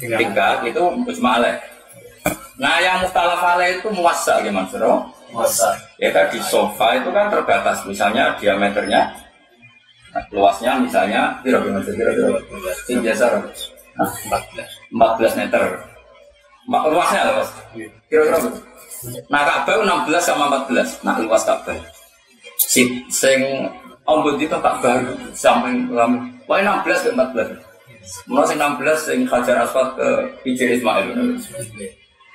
[0.00, 0.82] tingkat itu
[1.16, 1.56] cuma aleh.
[2.60, 5.00] Nah yang mukhtalaf alaih itu muasa gimana suruh?
[5.34, 5.74] Masa.
[5.98, 9.10] Ya tadi sofa itu kan terbatas misalnya diameternya
[10.30, 12.38] luasnya misalnya kira-kira kira-kira
[12.90, 13.24] yang biasa
[13.98, 14.10] nah,
[15.18, 15.62] 14 meter
[16.68, 17.50] luasnya lah mas.
[18.08, 18.38] Kira-kira?
[19.28, 21.04] Nah Ka'bah 16 sama 14.
[21.04, 21.76] Nah luas Ka'bah.
[22.56, 23.68] si sing
[24.08, 26.24] ombud itu tak baru sampai lama.
[26.48, 28.28] Pokoknya 16 ke 14.
[28.28, 30.08] Mulai sing 16 sing Hajar Aswad ke
[30.44, 31.12] Hijir Ismail.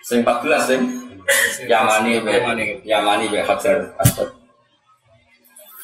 [0.05, 0.81] Sing 14 sing
[1.65, 2.21] Yamani
[2.85, 4.38] Yamani be Hajar Aswad.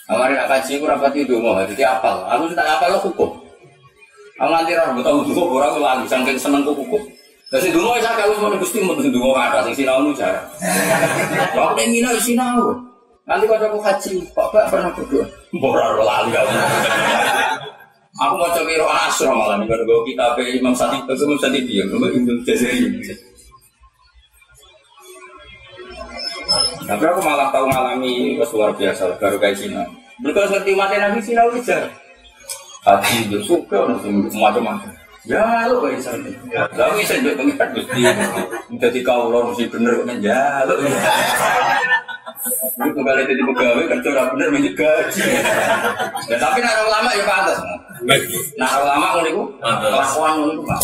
[0.05, 2.21] Kemarin nak kaji aku rapat itu mau jadi apal.
[2.29, 3.31] Aku tak apal lo hukum.
[4.37, 7.01] Aku nanti orang tahu dulu orang lagi saking seneng hukum.
[7.49, 10.45] Jadi dulu saya kalau mau gusti mau dulu ada sing sinau nu cara.
[11.57, 12.61] Aku pengen sinau sinau.
[13.25, 15.25] Nanti kalau aku haji, Bapak pernah berdoa.
[15.57, 16.45] Borar lalu gak
[18.15, 21.83] Aku mau coba roh asro malah nih kalau kita pe Imam Sati, Imam Sati dia,
[21.83, 22.87] Imam Jazari.
[26.85, 29.81] Tapi aku malah tahu ngalami was luar biasa baru kayak Cina.
[30.21, 31.89] Mereka ngerti mati Nabi Cina ujar.
[32.85, 34.93] Hati itu suka macam-macam.
[35.25, 36.29] Ya lo kayak sana.
[36.77, 38.05] Lalu bisa juga pengikat gusti.
[38.77, 40.77] Jadi kau lo mesti bener kan ya lo.
[42.77, 45.21] Ini kembali jadi pegawai kerja orang bener minta gaji.
[46.29, 47.57] Ya tapi nak ulama ya pantas.
[48.61, 50.81] Nah ulama ngono iku kelakuan ngono iku Pak.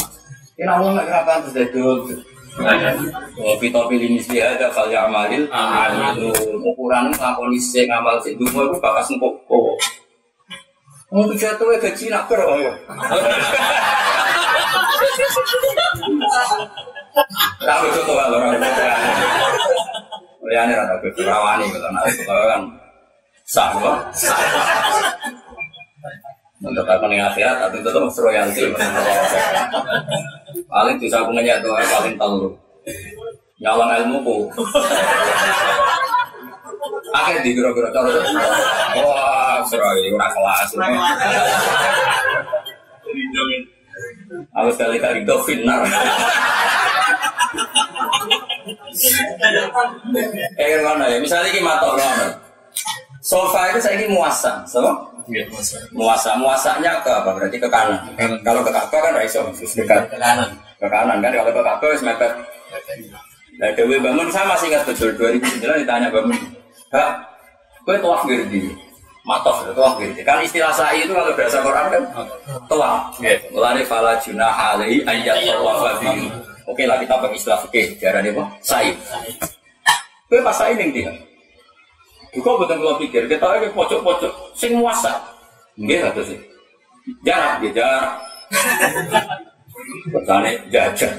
[0.58, 2.10] Ini ulama kenapa pantas dari dulu.
[2.52, 8.76] Kopi topi ini sih ada kali amalil, itu ukuran ngakoni sih ngamal sih dulu aku
[8.84, 9.76] bakas ngkok kok.
[11.12, 12.72] Mau jatuh gaji nak ber, oh ya.
[17.60, 18.56] Tapi contoh kalau orang
[20.42, 22.62] Liane rata gue rawani gitu, nah itu kan
[23.48, 23.96] sah kok.
[26.62, 28.70] Untuk apa nih akhirat, tapi itu tuh royalti.
[30.70, 32.54] Paling bisa aku ngeyak tuh paling tahu.
[33.62, 34.38] Nyawang ilmu ku.
[37.12, 38.10] Akhir di gero-gero cara.
[39.02, 40.70] Wah, serai ora kelas.
[44.56, 45.82] Aku sekali kali itu finar.
[50.62, 51.18] Eh mana ya?
[51.18, 51.98] Misalnya ini matok?
[53.22, 55.11] Sofa itu saya ini muasa, so?
[55.30, 55.46] Iya.
[55.94, 57.30] Muasa, muasanya ke apa?
[57.36, 58.00] Berarti ke kanan.
[58.42, 60.50] Kalau ke Ka'bah kan raiso, dekat Ke kanan.
[60.80, 61.32] ke kanan kan.
[61.36, 62.32] Kalau ke Ka'bah wis mepet.
[63.60, 66.34] Nah, Dewi Bangun saya masih ingat betul 2009 ditanya Bangun,
[66.90, 67.10] Kak,
[67.86, 68.74] gue tuah girdi,
[69.22, 70.22] matof itu tuah girdi.
[70.26, 72.04] Kan istilah sa'i itu kalau bahasa Quran kan
[72.66, 72.98] tuah.
[73.22, 73.38] Iya.
[73.54, 76.26] Mulane fala junah alaihi ayat tawafa bihi.
[76.66, 78.44] Oke lah kita pakai istilah fikih, diarani apa?
[78.64, 78.96] Sa'i.
[80.32, 81.12] Gue pas sa'i ning dia.
[82.32, 85.20] Juga betul kalau pikir, kita lagi pojok-pojok, sing muasa.
[85.76, 86.40] Enggak satu sih.
[87.28, 88.12] Jarak, ya jarak.
[90.12, 91.12] Pertanyaan jajah.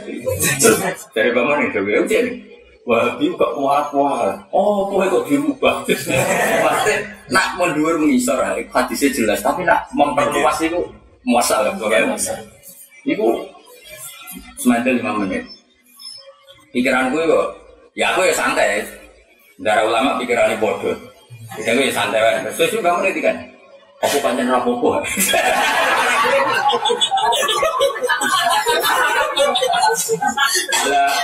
[1.13, 2.27] Dari bangun nih, dari ujian
[2.83, 4.35] dia kok kuat-kuat.
[4.51, 5.87] Oh, kok kok dirubah.
[6.67, 6.95] Pasti
[7.31, 9.39] nak mundur mengisor, hadisnya jelas.
[9.39, 10.83] Tapi nak memperluas itu
[11.23, 12.35] muasa lah, muasa.
[13.07, 13.47] Itu
[14.59, 15.47] semandel lima menit.
[16.75, 17.49] Pikiran gue kok,
[17.95, 18.83] ya aku ya santai.
[19.63, 20.99] Darah ulama pikirannya bodoh.
[21.55, 22.43] Gue ya santai.
[22.51, 23.39] Sesuatu kamu nanti kan.
[24.03, 24.51] Aku panjang.
[24.51, 24.59] Lah,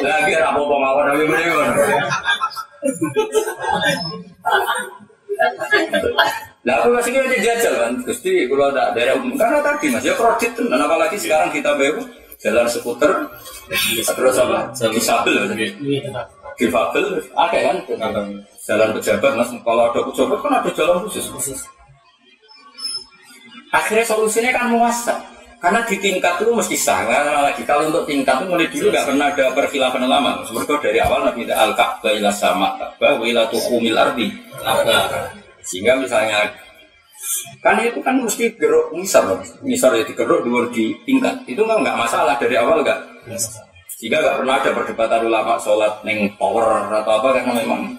[0.05, 1.51] lagi rapopo mawon tapi mending
[6.67, 10.15] Lah aku masih kira jajal kan, Gusti kalau ada daerah umum karena tadi mas ya
[10.15, 12.03] kredit dan apalagi sekarang kita baru
[12.39, 13.13] jalan skuter
[14.15, 15.35] terus apa disabel
[16.59, 17.79] difabel ada kan?
[18.69, 21.65] Jalan pejabat mas kalau ada pejabat kan ada jalan khusus.
[23.73, 25.15] Akhirnya solusinya kan muasa
[25.59, 29.27] karena di tingkat itu mesti karena lagi kalau untuk tingkat itu mulai dulu nggak pernah
[29.27, 34.31] ada perfilafan lama mereka dari awal nabi al ka'bah ila sama ka'bah ila tuhumil ardi.
[35.67, 36.47] Sehingga misalnya
[37.59, 39.35] kan itu kan mesti geruk misal
[39.67, 41.43] misal ya digeruk dulu di tingkat.
[41.51, 42.99] Itu nggak masalah dari awal nggak
[43.99, 47.99] sehingga nggak pernah ada perdebatan ulama sholat neng tower atau apa karena memang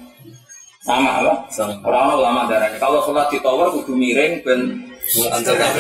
[0.80, 1.76] sama apa Sama.
[1.84, 5.80] orang ulama darahnya kalau sholat di tower kudu miring dan Antar gitu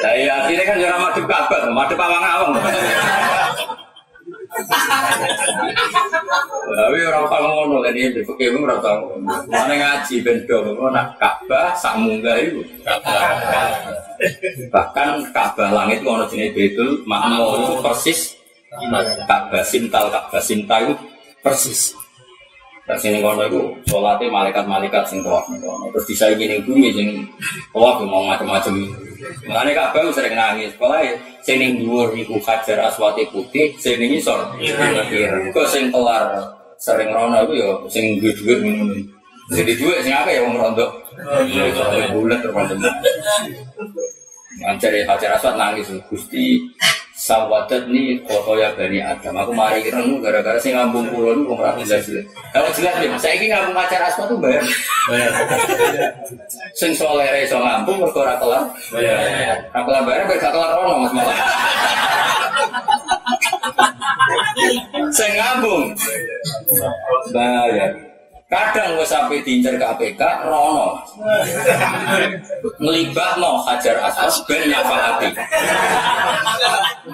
[0.00, 0.12] Nah,
[0.44, 2.52] akhirnya kan jangan madep kabar, madep awang awang.
[6.70, 9.00] Tapi orang tahu ngono kan ini di fakir pun orang tahu.
[9.46, 10.58] Mana ngaji bendo,
[10.90, 12.62] nak Ka'bah sak munggah itu.
[14.70, 18.20] Bahkan Ka'bah langit ngono jenis betul, makmur itu persis.
[19.26, 20.94] Ka'bah sintal, Ka'bah sinta itu
[21.42, 21.94] persis.
[22.90, 25.46] Terus ini kono itu sholatnya malaikat-malaikat sing kono.
[25.94, 27.22] Terus disaingi ning bumi sing
[27.70, 28.74] tawaf mau macam-macam.
[29.46, 30.72] Mulane Ka'bah sering nangis.
[30.76, 35.52] Pokoke sing ning dhuwur iku Hajar Aswati putih, sing ning isor ireng.
[35.52, 36.36] Kok sing kelar
[36.80, 38.94] sering rono iku ya sing duwe dhuwit ngono.
[39.50, 40.86] Jadi duit sing akeh ya wong rondo.
[42.14, 42.40] Bulat
[44.80, 46.60] terus ya Hajar Aswad nangis Gusti
[47.20, 49.36] sawadat nih foto ya bani Adam.
[49.36, 52.24] Aku mari renung gara-gara saya ngambung pulau itu kok jelas jelas.
[52.56, 54.64] Kalau jelas nih, saya ini ngambung acara asma tuh bayar.
[56.72, 58.64] Sing soleh so ngambung mergo ora kelar.
[58.88, 59.68] Bayar.
[59.68, 61.36] Ora kelar bayar gak kelar ono Mas malah.
[65.12, 65.92] Sing ngambung
[67.36, 68.09] bayar.
[68.50, 70.18] Kadang gue sampai diincar KPK,
[70.50, 70.98] rono
[72.82, 75.30] ngelibat no hajar asas ben nyafalati.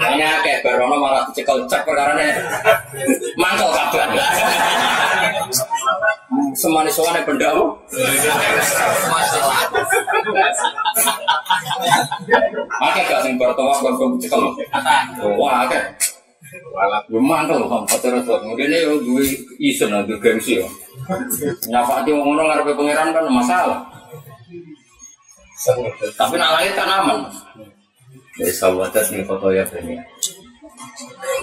[0.00, 2.16] Hanya kayak barono malah dicekel cek perkara
[3.36, 4.08] mantel kabar.
[6.56, 7.76] Semanis soalnya pendamu.
[12.80, 14.40] Oke gak sing bertawaf kon cekel.
[15.36, 15.80] Wah, oke.
[17.10, 19.22] Gue mantel loh, terus kemudian ini gue
[19.58, 20.66] isen gue gengsi ya.
[21.72, 23.80] Nyafati wong ngono ngarepe pangeran kan masalah.
[26.14, 27.18] Tapi nak lahir kan aman.
[28.36, 29.96] Dari sahabat nih foto ya ini.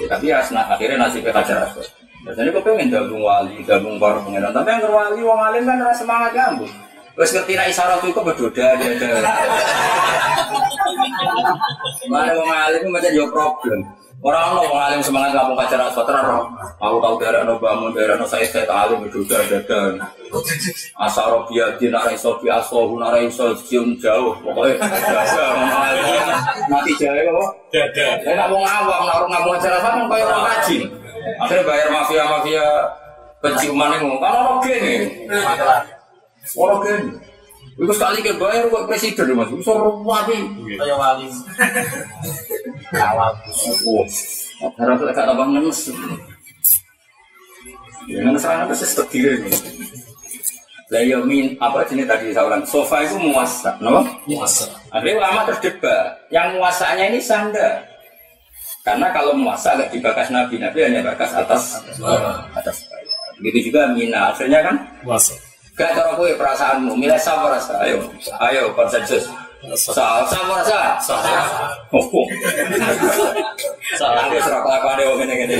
[0.01, 1.83] Ya, tapi ya akhirnya nasibnya kacar asal.
[2.23, 4.55] Biasanya kau pengen gabung wali, gabung para pangeran.
[4.55, 6.71] Tapi yang wali, wong alim kan rasa semangat gabung.
[7.13, 9.31] Terus ngerti nak isyarat itu berdoda dia ada.
[12.07, 13.79] Mana wong alim macam jauh problem.
[14.23, 16.47] Orang orang mengalim semangat kampung kacar asfalt terang.
[16.79, 19.99] Aku tahu daerah no bangun daerah no saya saya alim berdoa dadan.
[20.95, 24.31] Asal dia di narai sofi asohu narai sol cium jauh.
[24.39, 26.39] Pokoknya jaga
[26.71, 27.49] mati jauh kok.
[28.23, 30.81] Saya nggak mau ngawam naruh ngabung kacar asfalt kan kayak orang rajin.
[31.43, 32.65] Akhirnya bayar mafia mafia
[33.43, 34.95] penciuman yang ngomong kan orang gini.
[36.55, 37.32] Orang gini.
[37.73, 39.73] Itu sekali ke bayar buat presiden mas, itu
[40.05, 40.37] wali.
[40.77, 41.27] Kayak wali.
[42.93, 43.33] Kalah.
[44.61, 45.79] Oh, harus agak tambah ngenes.
[48.05, 49.51] Ngenes orang itu setidaknya ini.
[50.93, 54.05] Lah ya min apa jenis tadi saya ulang sofa itu muasa, no?
[54.29, 54.69] Muasa.
[54.93, 57.81] Akhirnya ulama terdebat, yang muasanya ini sanda.
[58.85, 61.81] Karena kalau muasa agak dibakas nabi, nabi hanya bakas atas
[62.53, 62.85] atas.
[63.41, 65.33] Begitu juga mina, akhirnya kan Muasa.
[65.73, 67.81] Gak cara kue perasaanmu, milih sama rasa.
[67.81, 68.05] Ayo,
[68.45, 69.25] ayo konsensus.
[69.73, 70.99] Soal sama rasa.
[71.95, 72.05] Oh,
[73.95, 75.55] salah dia serak apa ada orang ini gini.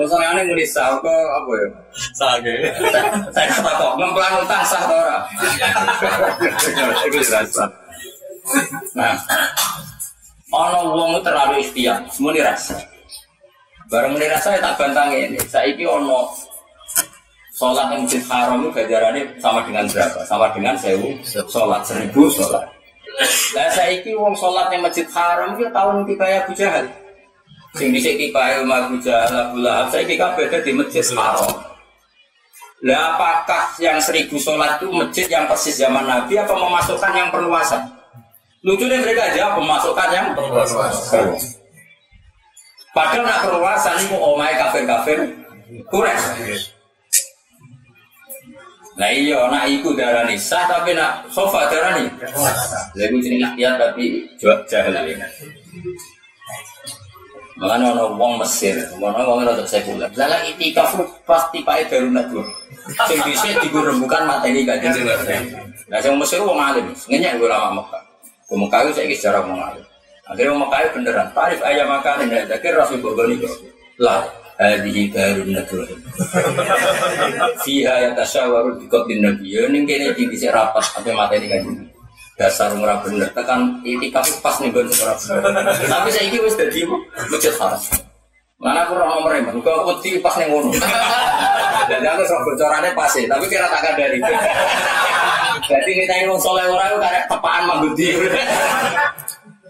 [0.00, 1.68] Masalah aneh mulai sah kok apa ya?
[2.16, 2.56] Sage.
[3.36, 5.18] Saya kata kok ngemplang utang sah atau ora?
[7.04, 7.64] Itu dirasa.
[8.96, 9.12] Nah,
[10.56, 12.80] ono wong terlalu ikhtiar, semua dirasa.
[13.92, 15.38] Barang dirasa ya tak bantang ini.
[15.46, 16.32] Saya ini ono
[17.56, 20.20] Sholat yang masjid haram itu gajarannya sama dengan berapa?
[20.28, 21.08] Sama dengan sewu
[21.48, 22.68] sholat, seribu sholat.
[23.56, 26.84] Nah saya ini wong sholat yang masjid haram itu tahun tiba ya Abu Jahal.
[27.72, 29.88] Sing bisa tiba ya Abu Jahal, Abu Lahab.
[29.88, 31.48] Saya ini beda di masjid haram.
[32.84, 37.80] Lah apakah yang seribu sholat itu masjid yang persis zaman Nabi apa memasukkan yang perluasan?
[38.60, 41.32] Lucunya mereka aja memasukkan yang Perluasan.
[42.92, 45.24] Padahal nak perluasan itu omai kafir-kafir
[45.88, 46.20] kurang.
[48.96, 52.08] Nah iya, nak iku darani sah tapi nak sofa darani.
[52.96, 55.28] Lagu jenis ikhtiar tapi jahil ya.
[57.56, 60.12] Makanya ono wong Mesir, ono wong rada sekuler.
[60.12, 60.92] Lala itikaf
[61.24, 62.44] pasti pakai baru nak dua.
[63.08, 64.92] Sing bisa digurembukan mata ini kajian
[65.88, 68.02] Nah, sing Mesir wong alim, ngenyek gue lama Mekah.
[68.48, 69.84] Gue Mekah itu saya sejarah wong alim.
[70.28, 71.28] Akhirnya wong Mekah beneran.
[71.32, 73.54] Tarif ayam makan ini, tapi Rasul Bogoni kok.
[74.04, 75.84] Lah, hadhihi darun nadwa.
[77.62, 79.52] Fiha yatasyawaru bi qatlin nabi.
[79.52, 81.76] Ya ning kene iki dhisik rapat sampai mata ini kajian
[82.36, 83.28] dasar ora bener.
[83.32, 84.96] Tekan itikaf pas nih bener
[85.88, 86.84] tapi saiki wis dadi
[87.28, 87.80] masjid haram.
[88.56, 90.72] Mana aku ora nomor emang wedi pas ning ngono
[91.86, 94.18] dan aku sok bocorane pas tapi kira tak dari
[95.66, 98.08] jadi kita wong soleh ora itu karek tepaan manggudi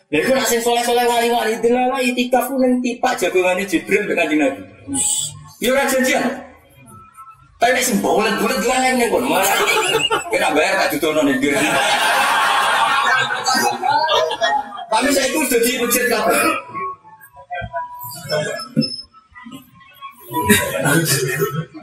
[0.07, 1.59] Jadi aku nasi soleh-soleh wali-wali.
[1.59, 4.76] Delala itikaf pun yang tipak jagongannya Jibril dengan Nabi
[5.59, 6.25] Ya ora janjian
[7.57, 9.41] Tapi nek sing bulet-bulet gimana ning kono
[10.29, 11.57] kena bayar tak dudono ning diri
[14.87, 16.41] Tapi saya itu jadi masjid kabeh.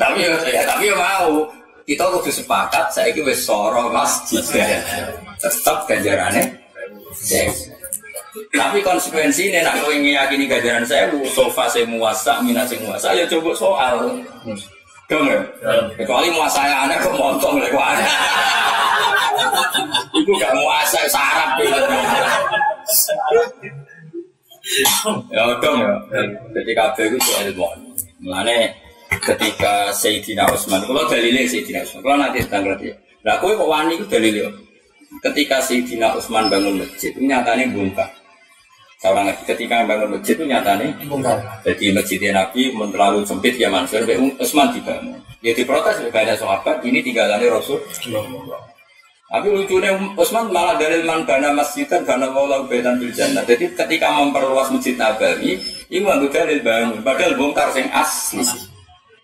[0.02, 1.46] tapi ya, ya, tapi ya mau.
[1.84, 4.40] Kita kudu sepakat saya ini wis soro masjid
[5.36, 6.48] tetap ganjarannya.
[8.50, 13.30] Tapi konsekuensi ini nak kowe ngiyakini ganjaran saya sofa saya muasa minat saya muasa ya
[13.30, 14.10] coba soal.
[15.06, 15.38] Dong ya?
[15.94, 18.10] Kecuali muasa yang aneh kok montong lek aneh
[20.18, 21.78] itu gak muasa sarap gitu ya
[25.62, 25.94] dong ya?
[26.74, 27.68] Kabeh itu soal ilmu.
[28.24, 28.74] Mulane
[29.22, 32.96] ketika Sayyidina Utsman, kalau dalilnya Sayyidina Utsman, kalau nanti tanggal dia.
[33.22, 34.50] Lah kowe kok wani itu dalilnya.
[35.22, 38.10] Ketika Sayyidina Utsman bangun masjid, nyatanya bongkar.
[39.04, 40.96] Seorang lagi ketika bangun masjid itu nyata nih.
[41.68, 45.20] Jadi masjidnya Nabi terlalu sempit ya Mansur, Be Utsman dibangun.
[45.44, 47.84] Ya diprotes juga ada sahabat, ini tinggalannya Rasul.
[49.28, 53.44] Tapi lucunya Utsman malah dari man bana masjidan bana maulah bedan bil jannah.
[53.44, 55.60] Jadi ketika memperluas masjid Nabawi,
[55.92, 58.40] ini nganggo dalil bangun, padahal bongkar sing asli.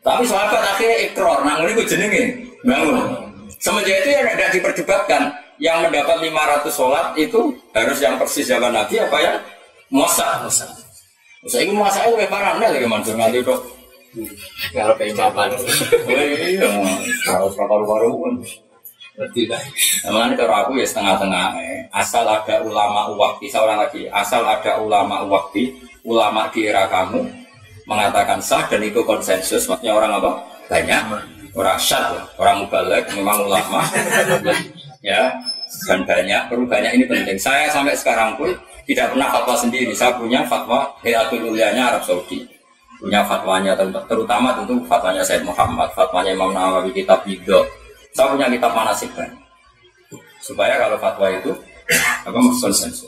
[0.03, 2.23] Tapi sahabat akhirnya ikrar, nang ini jenenge
[2.67, 3.31] bangun.
[3.63, 5.23] Semenjak itu ya tidak diperdebatkan.
[5.59, 9.33] Yang mendapat 500 sholat itu harus yang persis zaman Nabi apa ya?
[9.89, 10.45] Muasa.
[11.49, 13.61] Saya ini muasa itu kayak parah nih lagi Mansur nganti dok.
[14.73, 15.49] Kalau pengen jawaban.
[15.53, 16.69] Oh iya,
[17.29, 18.33] harus paru-paru pun.
[19.19, 19.63] Kan.
[20.07, 21.47] Emang kalau aku ya setengah-tengah.
[21.59, 21.83] eh.
[21.91, 24.07] Asal ada ulama wakti, seorang lagi.
[24.07, 25.75] Asal ada ulama wakti,
[26.07, 27.27] ulama di era kamu
[27.89, 29.67] mengatakan sah dan itu konsensus.
[29.67, 30.31] Maksudnya orang apa?
[30.69, 31.03] Banyak.
[31.57, 33.81] Orang syad, orang mubalek, memang ulama.
[35.09, 35.33] ya,
[35.89, 36.41] dan banyak.
[36.47, 37.37] Perlu banyak ini penting.
[37.41, 38.53] Saya sampai sekarang pun
[38.89, 39.93] tidak pernah fatwa sendiri.
[39.93, 42.41] Saya punya fatwa Hayatul Ulianya Arab Saudi.
[42.97, 47.69] Punya fatwanya ter- terutama tentu fatwanya Said Muhammad, fatwanya Imam Nawawi kitab Bidok.
[48.17, 49.29] Saya punya kitab manasik kan.
[50.41, 51.53] Supaya kalau fatwa itu
[52.27, 53.05] apa konsensus.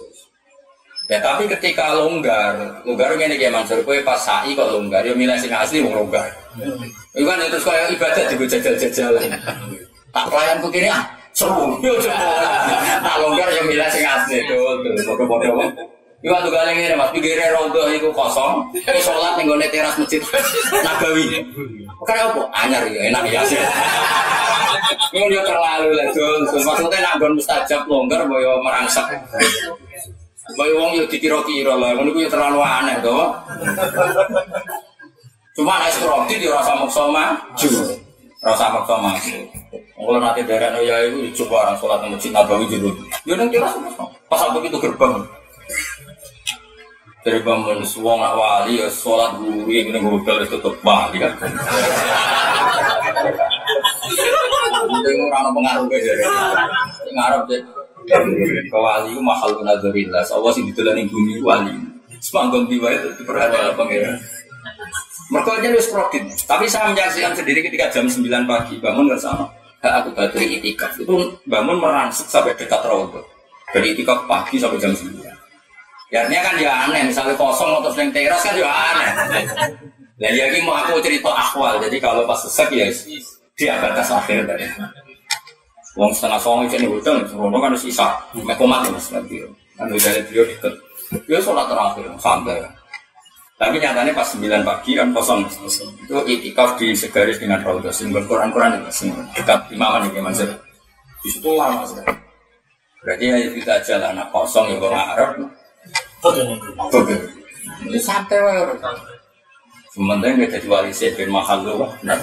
[1.09, 2.55] Ya tapi ketika longgar,
[2.87, 6.23] longgar ini kayak Mansur, kue pas sa'i kok longgar, ya milih sing asli mau longgar.
[7.11, 9.27] Itu kan itu kayak ibadah juga jajal-jajalan.
[10.11, 13.17] Tak pelayan begini ah, seru, yo coba.
[13.21, 15.67] Longgar ya milih sing asli, tuh, tuh, bodoh-bodoh.
[16.21, 20.21] Iku atuh kali ngene Mas, pinggire rondo iku kosong, terus sholat ning gone teras masjid
[20.85, 21.41] Nabawi.
[22.05, 22.41] Karena apa?
[22.61, 23.57] Anyar ya, enak ya sih.
[25.17, 26.45] Ini yo terlalu lah, Jul.
[26.45, 29.09] Maksudnya nak gon mustajab longgar boyo merangsek.
[30.53, 33.17] Boyo wong yo dikira-kira lah, ngono ku yo terlalu aneh to.
[35.57, 37.69] Cuma nek roti yo rasa maksa maju.
[38.41, 39.37] Rasa maksa maju.
[40.01, 42.89] Kalau nanti daerah ya itu coba orang sholat di masjid Nabawi dulu.
[43.21, 43.77] Yo nang teras
[44.25, 45.21] pas aku itu gerbang.
[47.21, 49.37] Dari bangun suwong nak wali ya sholat
[49.69, 51.37] ya ini hotel itu tutup bali kan.
[54.89, 56.13] Ini orang pengaruh aja.
[57.13, 57.61] Ngarep deh.
[58.73, 59.53] Kewali itu mahal.
[59.53, 61.77] Allah sih ditelan bumi wali.
[62.17, 64.17] Semanggung tiba itu diperhatikan pangeran.
[65.31, 66.43] Aja harus kredit.
[66.43, 69.47] Tapi saya menyaksikan sendiri ketika jam 9 pagi bangun bersama.
[69.81, 73.23] Hak aku bateri itikaf itu bangun merangsek sampai dekat rawat.
[73.71, 75.23] Dari itikaf pagi sampai jam 9.
[76.11, 79.11] Ya artinya kan ya aneh, misalnya kosong atau sering teras kan ya aneh.
[80.19, 82.85] Dan ya mau aku cerita akwal, jadi kalau pas sesek ya
[83.55, 84.67] dia batas akhir tadi.
[85.95, 89.39] Wong setengah song itu nih hotel, sebelumnya kan harus isa, mek komat mas nanti.
[89.79, 90.73] Kan udah ada beliau deket.
[91.25, 92.59] Dia sholat terakhir, santai.
[93.61, 95.45] Tapi nyatanya pas 9 pagi kan kosong.
[96.01, 100.49] Itu itikaf di segaris dengan Raudhah, simbol Quran-Quran itu dekat imaman ini Mansur.
[101.21, 102.09] Di situ lama sekali.
[103.05, 105.29] Berarti ya kita jalan anak kosong ya kok Arab.
[106.25, 107.13] Oke.
[107.85, 108.65] Ini santai wae.
[109.93, 111.93] Sementara nggak jadi wali saya bin mahal loh.
[112.01, 112.17] Nah,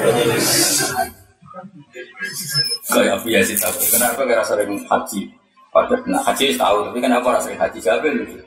[2.89, 3.78] Kayak Abu Yazid tahu.
[3.91, 5.20] Kenapa gak sering haji?
[5.68, 8.41] Pada nah haji tahu, tapi kenapa rasa haji Jabir itu?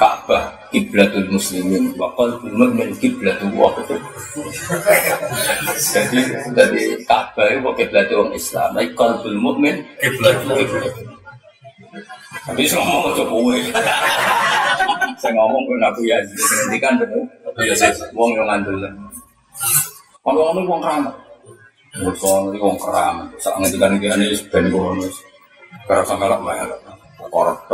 [0.00, 3.68] Ka'bah kiblatul muslimin wa qalbul mu'min kiblatul wa
[5.76, 6.20] Jadi
[6.56, 10.56] jadi Ka'bah itu kiblatul orang Islam, tapi qalbul mu'min kiblatul
[12.48, 13.56] Tapi saya ngomong ke kowe.
[15.20, 16.96] Saya ngomong ke Abu Yazid, nanti kan
[17.60, 18.80] Yazid, wong yang ngandel.
[20.24, 21.14] Kalau ngomong wong keramat.
[22.00, 23.28] Bukan wong keramat.
[23.42, 25.16] Saat ngendikan iki ane ben bonus.
[25.84, 26.68] Karena lah banyak.
[27.28, 27.68] Korok.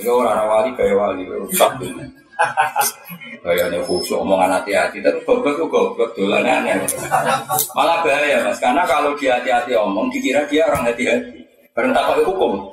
[0.00, 2.04] Ini orang wali kayak wali rusak ini.
[3.44, 6.76] Kayaknya khusyuk omongan hati-hati, tapi goblok tuh goblok aneh.
[7.76, 11.44] Malah bahaya mas, karena kalau dia hati-hati omong, dikira dia orang hati-hati.
[11.76, 12.64] Bareng tak hukum,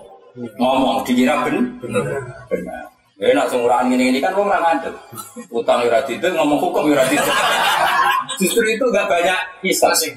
[0.55, 2.88] ngomong dikira ben benar.
[3.17, 4.93] Ya nak sumuraan ini ini kan orang ngandel.
[5.49, 7.33] Utang ora didel, ngomong hukum ora didel.
[8.38, 10.13] Justru itu gak banyak kisah sih.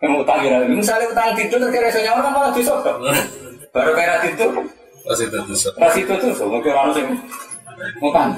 [0.00, 2.96] Kamu utang ora Misalnya utang didel terus kira isonya orang malah disodok.
[3.76, 3.92] Baru
[5.04, 6.36] kira didel, Masih terus.
[6.40, 7.06] itu mungkin orang sing
[8.00, 8.32] ngutang.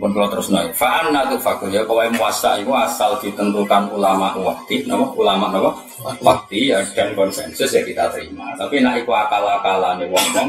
[0.00, 4.80] Pun kalau terus naik, fa'an natu fakir ya, kalau muasa itu asal ditentukan ulama wakti,
[4.88, 5.76] nama ulama nama
[6.24, 8.48] wakti ya dan konsensus ya kita terima.
[8.56, 10.48] Tapi nak iku akal-akalan nih wong wong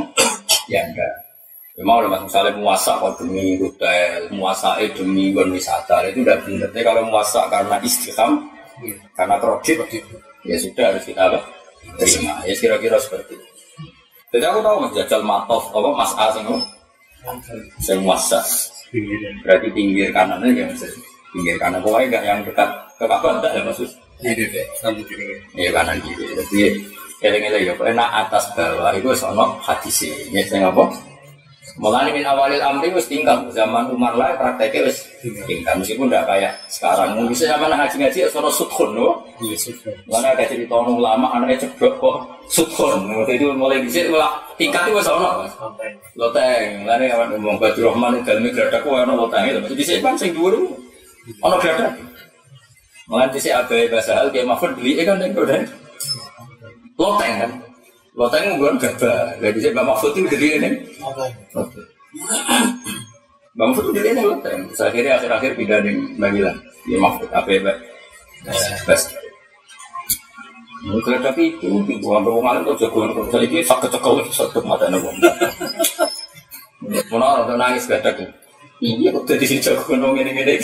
[0.71, 1.13] ya enggak.
[1.75, 6.71] Ya mau lah misalnya muasa kok demi hotel, muasa demi gon wisata itu udah benar.
[6.71, 8.47] Tapi kalau muasa karena istiqam,
[9.19, 9.84] karena kredit,
[10.47, 11.39] ya sudah harus kita apa?
[11.99, 12.39] terima.
[12.47, 13.50] Ya kira-kira seperti itu.
[14.32, 16.47] Jadi aku tahu mas jajal matof, apa mas A sing
[17.84, 18.39] saya muasa
[19.45, 20.84] berarti pinggir kanannya ya mas
[21.36, 21.84] pinggir kanan.
[21.84, 23.89] Pokoknya enggak yang dekat ke Ka'bah enggak ya maksud
[24.21, 25.34] Ini deh, sambut ini.
[25.57, 26.25] ya kanan kiri.
[26.38, 26.77] Jadi
[27.21, 30.41] Eleng-eleng ya, enak atas bawah itu sono hadis ini.
[30.41, 30.89] Saya ngapa?
[31.80, 35.07] Mulai min awalil amri wis tinggal zaman Umar lah prakteknya wis
[35.47, 37.15] tinggal meskipun tidak kayak sekarang.
[37.15, 39.24] Mungkin bisa zaman ngaji ngaji sono sukhun loh.
[40.11, 42.17] Mana ada cerita orang lama anaknya ceblok kok.
[42.51, 44.99] Waktu itu mulai bisa malah tingkat itu.
[44.99, 45.95] Sampai.
[46.19, 49.59] Loteng, lari awan ngomong Badru Rahman itu dalamnya geradak kok ono loteng itu.
[49.72, 51.95] Jadi saya kan sing geradak.
[53.07, 55.32] Malah di sini abai bahasa hal kayak Mahfud beli kan yang
[56.99, 57.51] loteng kan.
[58.12, 59.39] Loteng bukan gabah.
[59.39, 60.70] Jadi saya Mbak Mahfud itu beli ini.
[63.55, 64.59] Mbak Mahfud itu beli ini loteng.
[64.72, 66.55] Terus akhirnya akhir-akhir pindah di Bagilan.
[66.91, 67.78] Ya Mahfud abai Mbak.
[68.84, 69.01] Bas.
[70.82, 73.30] Mau geradak itu, itu ambil wong alim jagoan kok.
[73.30, 75.14] Jadi dia sakit cekal satu mata nabung.
[77.14, 78.26] Mana orang nangis geradak itu.
[78.82, 80.57] Iya, kok jadi si jagoan wong ini ini.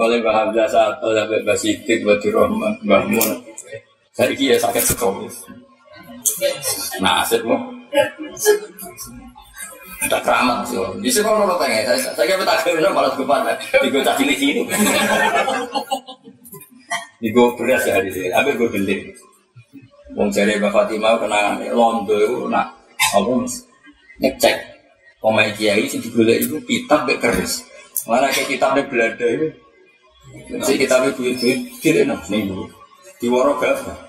[0.00, 3.30] Oleh Mbah Hamzah satu sampai Sidik, Mbah Dirahman, Mbah Mun.
[4.16, 5.28] Saya kira sakit sekali.
[7.04, 7.60] Nah, aset mau.
[9.96, 10.80] Ada keramat sih.
[11.04, 13.44] Di sini kalau orang tanya, saya saya kira tak kira malah kepan.
[13.60, 14.60] Tiga caci di sini.
[17.20, 18.32] Ini gue beras ya di sini.
[18.32, 18.96] Tapi gue beli.
[20.16, 22.72] Wong jari Mbak Fatimah kenangan Londo itu nak
[23.12, 23.68] mas
[24.16, 24.56] ngecek
[25.20, 27.68] pemain kiai sih digolek itu kitab be keris.
[28.08, 29.52] Mana kayak kitab be belanda itu.
[30.64, 32.64] Si kitab be duit duit kiri nih dulu.
[33.20, 34.05] Di waro gak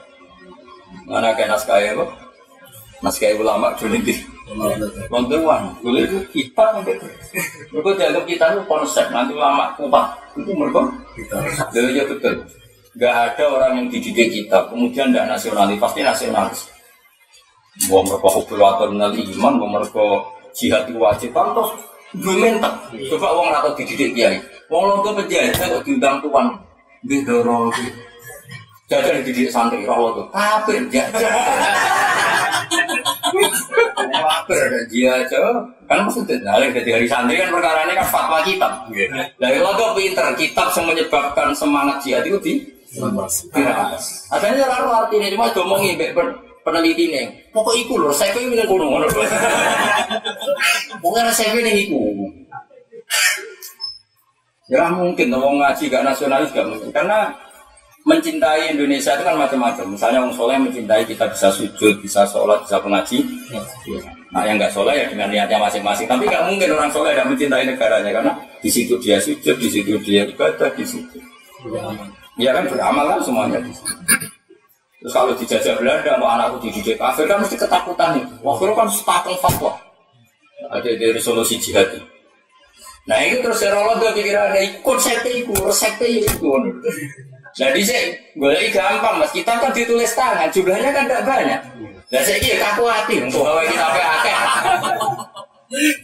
[1.06, 2.06] Mana kayak naskah apa?
[3.06, 4.16] Naskah ulama dulu di
[5.12, 5.76] Londo wan.
[5.84, 7.28] Golek itu kitab be keris.
[7.70, 10.08] Mereka dianggap kitab itu konsep nanti ulama kupat
[10.40, 10.82] itu mereka.
[11.76, 12.36] Dari betul.
[12.98, 16.66] Gak ada orang yang dididik kitab, kemudian tidak nasionalis, pasti nasionalis.
[17.94, 20.26] Mau mereka hubul atau menali iman, mau mereka
[20.58, 21.70] jihad wajib, pantas
[22.18, 22.74] gue mentak.
[23.14, 24.42] Coba uang atau dididik kiai,
[24.74, 26.58] uang lo penjajah kok diundang tuan,
[27.06, 27.70] gue dorong
[28.88, 31.28] Jajan dididik santri, roh tuh, kafir, jajan.
[34.00, 35.60] Kafir, dia aja.
[35.92, 38.88] Kan maksudnya, nah, dari hari santri kan perkara ini kan fatwa kitab.
[39.44, 42.54] Dari lo tuh pinter, kitab yang menyebabkan semangat jihad itu di
[42.96, 43.44] Diramas.
[44.32, 47.28] Adanya lalu artinya cuma ngomongi mbek pen- peneliti nih.
[47.52, 49.04] Pokok iku lho, saya pengen minum kuno.
[51.04, 52.00] Pokoknya saya pengen iku.
[54.72, 57.32] Ya mungkin kalau ngaji gak nasionalis gak mungkin karena
[58.08, 59.86] mencintai Indonesia itu kan macam-macam.
[59.92, 63.20] Misalnya orang soleh mencintai kita bisa sujud, bisa sholat, bisa pengaji.
[64.32, 66.08] Nah yang nggak soleh ya dengan niatnya masing-masing.
[66.08, 68.32] Tapi nggak mungkin orang soleh tidak mencintai negaranya karena
[68.64, 71.20] di situ dia sujud, di situ dia ibadah, di situ.
[72.40, 73.92] Ya kan beramal kan semuanya di situ.
[75.04, 78.26] Terus kalau dijajah Belanda, mau anakku dididik kafir kan mesti ketakutan nih.
[78.42, 79.76] Waktu itu kan status fatwa.
[80.74, 81.92] Ada dari resolusi jihad.
[83.08, 86.50] Nah itu terus serolot dia pikiran ada konsepnya itu, resepnya itu.
[87.56, 91.62] Nah di sini boleh gampang mas, kita kan ditulis tangan, jumlahnya kan tidak banyak.
[92.08, 94.36] Nah saya kira kaku hati untuk bawa kita apa akeh.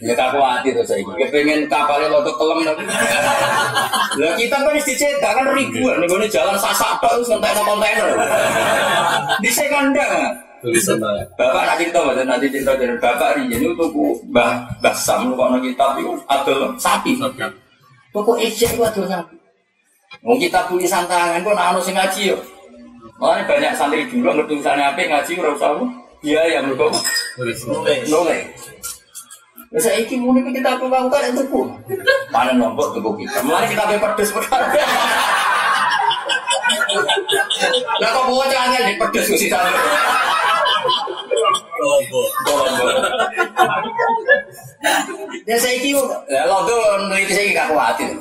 [0.04, 2.58] Ya kaku hati tuh saya kira, pengen kapalnya lodo kelem.
[4.14, 8.06] Lah kita kan mesti cetak kan ribuan, nih gue jalan sasak terus kontainer kontainer.
[9.44, 10.40] Di saya kandang.
[11.36, 13.92] Bapak nanti cerita, Mas, nanti cerita dari bapak ini ini untuk
[14.32, 17.20] mbah mbah Sam lu kalau kitab itu ada sapi.
[18.16, 19.43] Pokok ejek itu ada sapi.
[20.22, 22.38] Mau kita tulis tangan pun anu sing ngaji yo.
[23.18, 25.70] Makanya banyak santri dulu ngerti tulisannya apa ngaji ora usah.
[26.24, 26.88] Iya ya mergo
[27.40, 27.58] nulis.
[29.74, 31.74] Lah saiki muni kita apa mau kan itu pun.
[32.30, 33.42] Mana nombok tuku kita.
[33.42, 34.70] Mulai kita be pedes perkara.
[37.98, 39.58] Lah kok bawa jangan di pedes ku sisa.
[45.44, 45.90] Ya saya iki
[46.30, 46.76] ya londo
[47.10, 48.14] neliti saya gak kuatir.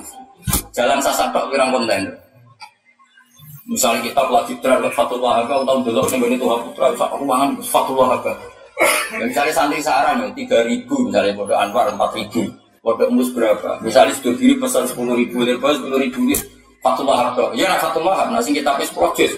[0.74, 2.10] Jalan sasapak pirang konten.
[3.70, 8.34] Misalnya kita lagi terhadap Fatul Wahaba, tahun dulu yang itu Putra, ruangan Fatul Wahaba.
[9.14, 12.50] Ya, misalnya santri saran ya, tiga ribu, misalnya bodoh Anwar empat ribu,
[13.14, 13.80] Mus berapa?
[13.86, 16.42] Misalnya sudah diri pesan sepuluh ribu, lepas sepuluh ribu, ya,
[16.82, 17.54] Fatul Wahaba.
[17.54, 19.32] Ya, nah Fatul Wahab, nasi kita pes proses.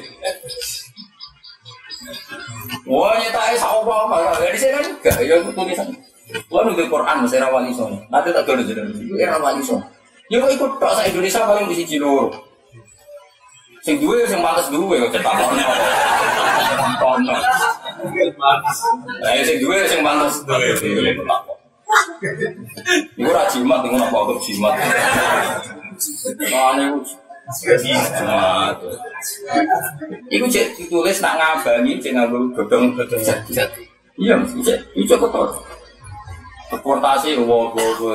[2.88, 5.90] Wah, nyata es apa apa, ya di sana juga, ya aku tulisan.
[6.50, 7.94] Wah, nunggu Quran, masih rawali son.
[8.10, 9.82] Nanti tak tahu jadi, itu era wali son.
[10.26, 12.34] Ya kok ikut tok sa Indonesia paling di siji loro.
[13.86, 15.66] Sing duwe sing pantes duwe kok cetak ono.
[17.06, 17.36] Ono.
[19.22, 20.74] Lah sing duwe sing pantes duwe.
[23.14, 24.74] Iku ra jimat ngono apa kok jimat.
[26.50, 26.86] Mane
[27.78, 28.78] jimat.
[30.34, 33.22] Iku cek ditulis nak ngabangi cek nganggo godhong-godhong
[33.54, 33.86] jati.
[34.18, 34.80] Iya, mesti cek.
[34.98, 35.62] Iku ketok.
[36.74, 38.10] Deportasi wo wo wo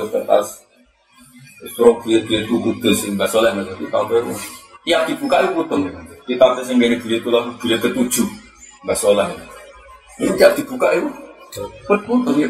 [1.61, 4.33] kertas Suruh biar-biar itu kudus, Mbak Soleh, Mbak Soleh, tahu baru.
[4.81, 5.83] Tiap dibuka itu putung.
[6.25, 8.29] Kita tes yang gini beliau tuh beliau ketujuh,
[8.89, 9.29] Mbak Soleh.
[10.21, 11.09] Ini tidak dibuka itu,
[11.53, 12.49] tuh ya.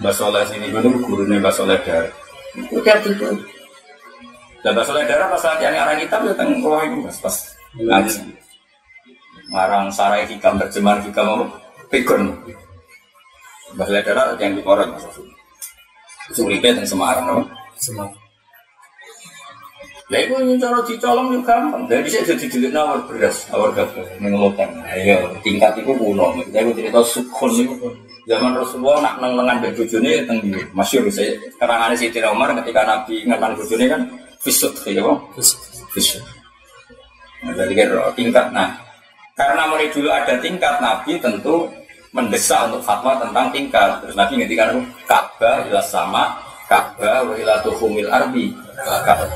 [0.00, 2.12] Mbak Soleh sini gue gurunya Mbak Soleh darah.
[2.56, 3.36] Itu tidak dibuka.
[4.64, 7.36] Dan Mbak Soleh darah pas latihan arah kita ya teng bawah itu mas pas
[7.76, 8.20] ngaji.
[9.52, 11.46] Marang sarai hikam terjemahan hikam apa?
[11.92, 12.32] Pegon.
[13.76, 15.04] Mbak Soleh darah yang dikorek mas.
[16.32, 17.42] Suripe teng Semarang apa?
[17.76, 18.08] Semua.
[20.12, 21.82] Lah itu yang cara dicolong juga gampang.
[21.88, 24.68] Dari saya jadi dilihat nawar beras, nawar gabah, mengelutan.
[24.84, 26.36] Ayo, tingkat itu kuno.
[26.52, 27.88] Saya itu cerita sukun itu.
[28.24, 32.80] Zaman Rasulullah nak neng lengan dari bujuni teng di masyur saya kerangannya Siti Umar ketika
[32.88, 34.00] Nabi ngetan bujuni kan
[34.40, 35.18] fisut ya bang
[35.92, 36.24] fisut.
[37.44, 38.48] Nah, jadi kan tingkat.
[38.48, 38.72] Nah,
[39.36, 41.68] karena mulai dulu ada tingkat Nabi tentu
[42.14, 43.98] mendesak untuk fatwa tentang tingkat.
[44.00, 44.70] Terus Nabi kan
[45.10, 46.38] Ka'bah ila sama
[46.70, 49.28] Ka'bah wa ila tuhumil arbi Ka'bah.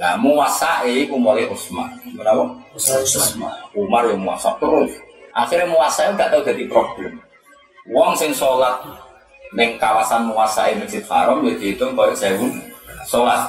[0.00, 1.88] Nah, muasai ku mulai Utsman.
[2.04, 2.44] Kenapa?
[2.76, 3.52] Utsman.
[3.72, 4.92] Umar yang muasa terus.
[5.32, 7.16] Akhirnya muasa nggak tahu jadi problem.
[7.88, 8.84] Wong sing sholat
[9.56, 12.48] neng kawasan muasai Masjid Haram ya dihitung koyo sewu
[13.08, 13.48] sholat.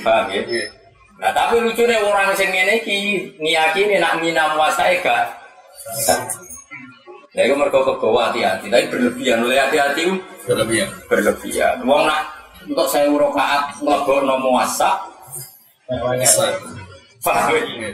[0.00, 0.40] Paham ya?
[1.20, 5.44] Nah, tapi lucunya orang sing ngene iki ngiyakini nak mina muasai gak
[7.34, 10.14] Ya itu mereka kebawa hati-hati, tapi berlebihan oleh hati-hati itu
[10.46, 10.86] Berlebihan.
[11.10, 11.74] berlebihan.
[11.82, 12.30] Wong nak
[12.62, 15.02] untuk saya urokaat muasa,
[15.90, 16.54] Besar.
[17.20, 17.90] paham ya?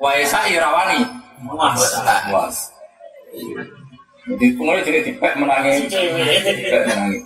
[0.00, 1.04] Waisa irawani
[1.44, 2.00] muasa.
[2.32, 2.56] Muas.
[4.30, 7.18] Jadi kemudian jadi dipek menangi, dipek menangi.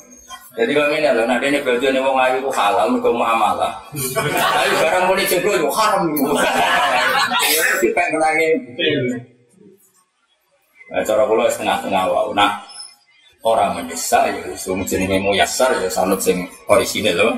[0.55, 3.75] Jadi kalau ini loh, nah ini berarti ini mau ngayu itu halal, mereka mau amalah.
[3.91, 4.31] Tapi
[4.79, 6.03] barang mau dijebol itu haram.
[7.83, 8.49] Dipek menangi.
[10.93, 12.33] Nah, cara kula setengah-tengah wae.
[12.37, 12.61] Nah,
[13.45, 17.33] orang mendesak ya, semua jenenge mau yasar ya, sanut sing orisinil loh.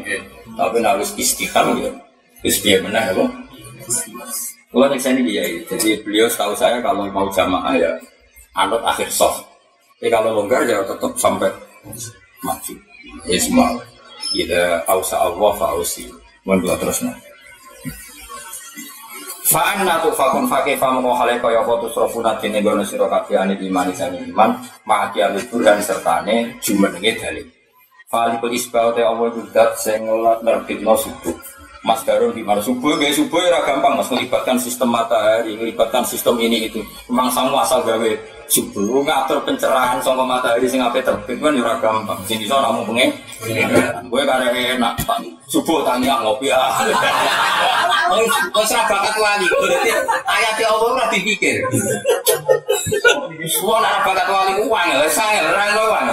[0.57, 1.91] Tapi nek wis istiqam ya,
[2.43, 3.27] wis piye meneh ya,
[4.71, 7.93] Kula nek sini dia, jadi beliau setahu saya kalau mau jamaah ya
[8.59, 9.47] anut akhir soft.
[9.97, 11.49] Tapi kalau longgar ya tetap sampai
[12.45, 12.75] maju.
[13.25, 13.81] Ya semua.
[14.37, 16.11] Ida ausa Allah fausi.
[16.45, 17.17] Mohon doa terus nah.
[19.47, 23.95] Fa'an natu fakun fakih famu kohale kaya foto srofuna dene gono sira kabeh ane iman
[23.95, 27.47] sang iman ma'aki alibur dan sertane jumenenge dalil.
[28.11, 30.03] Falikul isbau te Allah iku dat sing
[30.43, 31.39] nerbitno subuh.
[31.87, 36.35] Mas Darul di mana subuh gaya subuh ya gampang mas melibatkan sistem matahari, melibatkan sistem
[36.43, 36.83] ini itu.
[37.07, 38.11] Memang sama asal gawe
[38.47, 42.19] subuh ngatur pencerahan sama matahari sing ape terbit kan ya ora gampang.
[42.27, 43.11] Sing iso namung pengen.
[44.07, 45.19] Gue kadang enak Pak.
[45.47, 46.75] subuh tanya ngopi ah.
[48.55, 49.47] Wis ra bakat wali.
[49.47, 49.91] Berarti
[50.27, 51.63] ayat Allah ora dipikir.
[53.47, 56.05] Semua nak bakat wali uang ya, saya orang uang.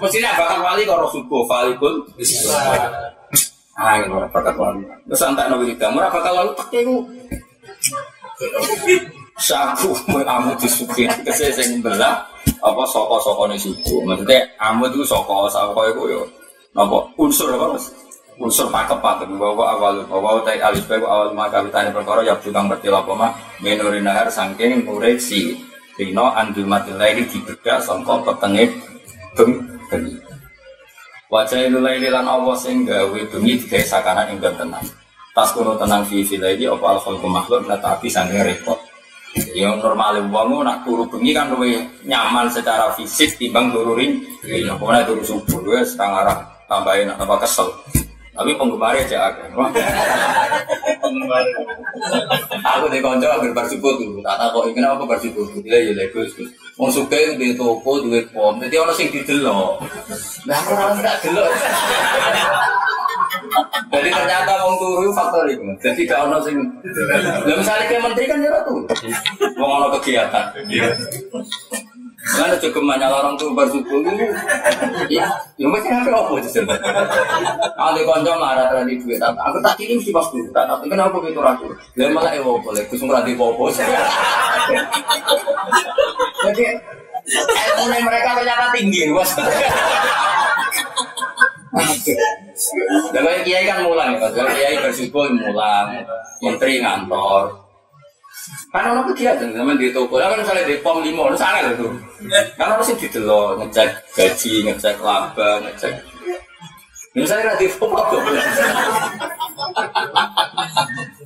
[0.00, 2.04] Mestinya bakat wali kalau subuh valikul.
[3.76, 4.82] Ah, orang bakat wali.
[5.08, 6.84] Terus antak nabi kita, murah bakat wali pakai
[9.38, 9.94] ku.
[9.94, 12.26] Saku amu disuki kese sing belah
[12.58, 14.02] apa soko-soko nih subuh.
[14.02, 16.22] Maksudnya amu itu soko soko itu yo.
[16.74, 17.86] Apa unsur apa mas?
[18.38, 22.94] Unsur pakepat bahwa awal bahwa utai alif baik awal maka ditanya perkara ya tukang bertil
[22.94, 25.58] apa mah menuri nahar sangking koreksi
[25.98, 28.70] Rino andul mati lain dibedak sangka petenge
[29.34, 29.58] beng
[29.90, 30.14] bengi.
[31.26, 34.86] Wajah itu lain lan Allah sing gawe bengi digawe sakanan ing tenang.
[35.34, 38.78] Tas kuno tenang fi fi lagi apa al khalqu makhluk nah tapi sange repot.
[39.54, 44.22] Yang normal wong nak turu bengi kan luwih nyaman secara fisik timbang turu ring.
[44.44, 46.38] Ya pokoknya turu subuh wis setengah arah
[46.70, 47.68] tambahin apa kesel.
[48.38, 49.50] Tapi penggemarnya aja agak.
[51.02, 51.42] Penggemar.
[52.62, 54.22] Aku di konco hampir bersyukur tuh.
[54.22, 55.42] Tak kok kenapa aku bersyukur.
[55.58, 56.22] Gila ya lego.
[56.78, 58.54] Wong suka di toko duit pom.
[58.62, 59.82] Jadi orang sing didelok.
[60.46, 61.50] Nah orang nggak delok.
[63.88, 65.64] Jadi ternyata wong turu faktor itu.
[65.80, 66.56] Jadi gak ono sing.
[67.46, 68.84] Lah misalnya kayak menteri kan ya tuh.
[69.60, 70.44] Wong ono kegiatan.
[72.28, 74.28] Mana cukup banyak orang tuh bersyukur itu,
[75.08, 75.24] ya,
[75.56, 76.92] yang macam apa apa sih sebenarnya?
[77.72, 81.72] Ada konco marah tadi duit, aku tak kirim sih pas dulu, tapi kenapa gitu ragu?
[81.96, 83.72] Dia malah ewo boleh, kusung radi popo.
[86.44, 86.62] Jadi
[87.80, 89.32] ilmu mereka ternyata tinggi, bos.
[93.12, 96.02] Kalau kiai kan mulang, kalau kiai bersyukur mulang,
[96.40, 97.68] menteri ngantor,
[98.68, 101.40] Kan orang kegiatan zaman di toko, kan misalnya di pom lima, itu
[101.72, 101.88] itu.
[102.56, 105.92] Kan orang sih didelok, ngecek gaji, ngecek laba, ngecek.
[107.16, 108.16] Misalnya di pom apa?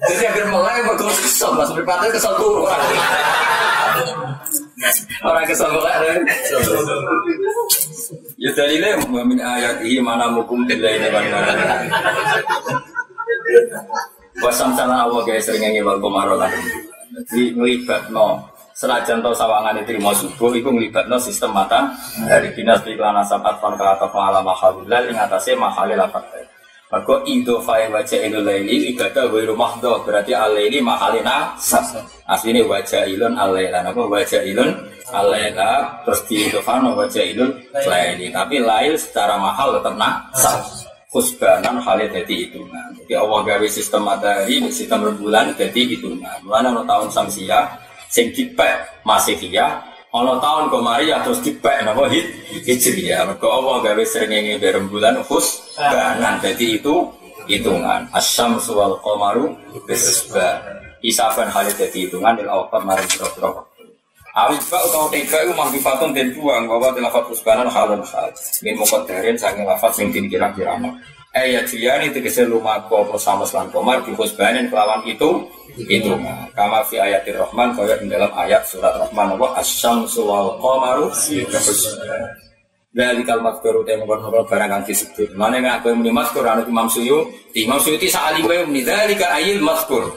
[0.06, 2.70] Jadi agar mulai bagus kesel, mas berpatah kesel turun.
[5.22, 6.18] Orang kesel mulai.
[8.40, 8.50] Ya
[9.22, 11.38] min ayat ini mana mukum ini mana.
[14.42, 16.50] Wasam sana Allah guys sering nyanyi wal komaro lan.
[17.30, 21.92] Jadi ngelibatno senajan to sawangan itu mau subuh itu ngelibatno sistem mata
[22.26, 26.24] dari dinas iklan asapat fan ka atau ala mahalilal ing atase mahalil lafat.
[26.92, 31.88] Maka itu fai wajah ilul laili ibadah wa rumah do berarti alaili mahalina sab.
[32.28, 34.76] Aslinya wajah ilun alaila apa wajah ilun
[35.08, 37.48] alaila terus di idofano wajah ilun
[37.88, 40.60] laili tapi lail secara mahal tetap nak sab
[41.12, 42.88] khusbanan halnya jadi hitungan.
[43.04, 46.40] Jadi Allah gawe sistem matahari, sistem rembulan jadi hitungan.
[46.40, 47.68] Mana tahun samsia,
[48.08, 52.28] sing dipek masihiyah, ono tahun komari ya terus dipek napa hit
[52.68, 53.32] hijriyah.
[53.32, 57.08] Mergo Allah gawe srengenge rembulan khusbanan jadi itu
[57.48, 58.06] hitungan.
[58.12, 59.56] Asyamsu wal qamaru
[59.88, 60.60] bisbah.
[61.02, 63.66] Isaban halnya jadi hitungan di awal maring biro-biro
[64.32, 68.32] Awit pak atau tiga itu mahdifatun dan buang bahwa di lafat husbanan halun hal.
[68.64, 70.72] Ini mukodarin sangi lafat sing tin kira-kira.
[71.32, 75.48] Ayat dia ini tegese lumako apa sama selan komar di husbanin kelawan itu.
[75.80, 76.12] Itu.
[76.52, 79.64] Kama fi ayatir rahman kaya di dalam ayat surat rahman apa?
[79.64, 81.08] Asyamsu wal qamaru.
[82.92, 85.32] Dari kalimat kuru temu kono barang kang disebut.
[85.32, 87.24] Mana yang aku muni maskur anu Imam Suyu,
[87.56, 90.12] Imam Suyuti saali wae muni dalika ayil maskur.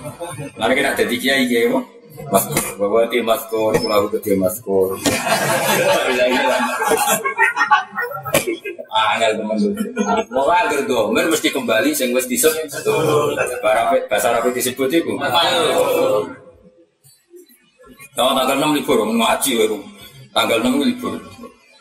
[0.60, 1.72] Mana kena dadi kiai kiai
[2.16, 4.96] Maskur, bahwa tim maskur, pulau ke tim maskur.
[8.96, 9.76] Angel teman tuh.
[10.32, 12.72] Mau agar domer mesti kembali sing wis disebut.
[14.08, 15.12] Bahasa Arab disebut itu.
[18.16, 19.78] Tahu tanggal 6 libur, ngaji baru.
[20.32, 21.20] Tanggal 6 libur.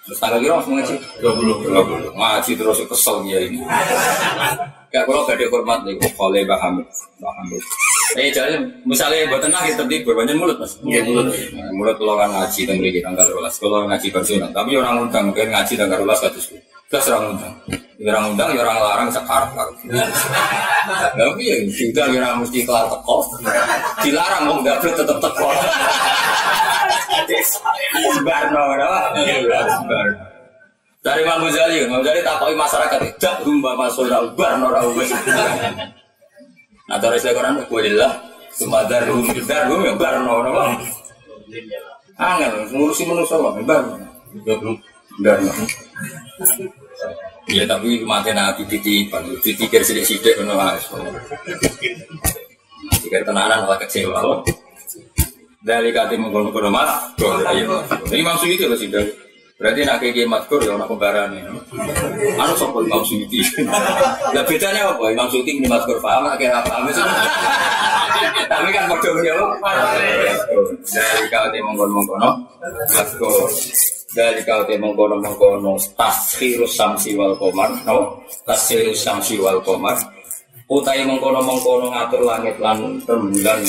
[0.04, 0.94] Terus tanggal kira harus ngaji?
[1.24, 2.12] 20.
[2.12, 2.12] 20.
[2.12, 3.64] Ngaji terus kesel dia ini.
[4.92, 6.86] Kayak kalau gak ada hormat nih, oleh Mbak Hamid.
[7.18, 7.62] Mbak Hamid.
[8.14, 10.76] Eh jadi misalnya buat tengah kita di berbanyak mulut mas.
[10.84, 11.32] Iya mulut.
[11.72, 13.56] Mulut kalau kan ngaji dan beri tanggal rolas.
[13.56, 16.52] Kalau ngaji bersunat, tapi orang undang kan ngaji tanggal rolas katus.
[16.92, 17.54] Terus orang undang.
[18.04, 19.76] Orang undang, orang larang sekarang larang.
[21.16, 23.16] Tapi ya sudah orang mesti kelar teko.
[24.04, 25.48] Dilarang mau nggak tetap teko.
[28.24, 28.62] Barno,
[29.88, 30.08] bar.
[31.04, 35.12] Dari Imam Ghazali, Imam Ghazali takoi masyarakat tidak rumba masuk barno rawes.
[36.88, 38.12] Nah, terus saya Quran, Walillah,
[38.52, 39.04] Sumadar,
[39.44, 40.72] Dar, gue yang barno, nama.
[42.16, 44.72] Angel, ngurusi manusia, Bang, barno.
[45.20, 45.52] Barno.
[47.52, 50.88] Ya, tapi mati nabi titipan, ditikir sidik-sidik, bener harus.
[53.04, 54.40] Tikir tenanan, lah kecewa.
[55.64, 57.16] Dari kati mengkono-kono mas,
[58.12, 58.92] ini maksud itu loh sih,
[59.54, 61.46] Berarti nak kayak matkur ya orang pembaran ya.
[62.42, 63.38] Anu sopo Imam Suyuti.
[64.34, 65.14] Lah bedanya apa?
[65.14, 66.90] Imam Suyuti ini matkur paham nak kira paham
[68.50, 69.38] Tapi kan padha ya.
[70.84, 72.28] Dari kau te mongkon-mongkono
[72.98, 73.46] matkur.
[74.10, 78.26] Dari kau te mongkon-mongkono taskhirus samsi wal qamar, no?
[78.42, 79.94] Taskhirus samsi wal qamar.
[80.64, 83.60] Utai mengkono-mengkono ngatur langit lan rembulan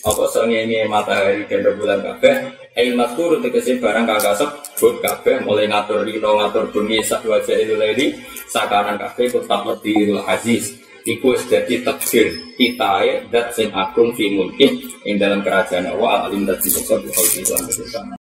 [0.00, 6.06] apa sengenge matahari dan rembulan kabeh Ail matur tegese barang kakak sebut kabeh mulai ngatur
[6.06, 8.14] rino ngatur bumi sak wajah itu lagi
[8.46, 10.78] sakanan kabeh tetap ledirul aziz.
[11.02, 16.68] Iku dadi takdir kita dat sing agung fi mulki ing dalam kerajaan Allah alim dadi
[16.70, 17.10] sebab di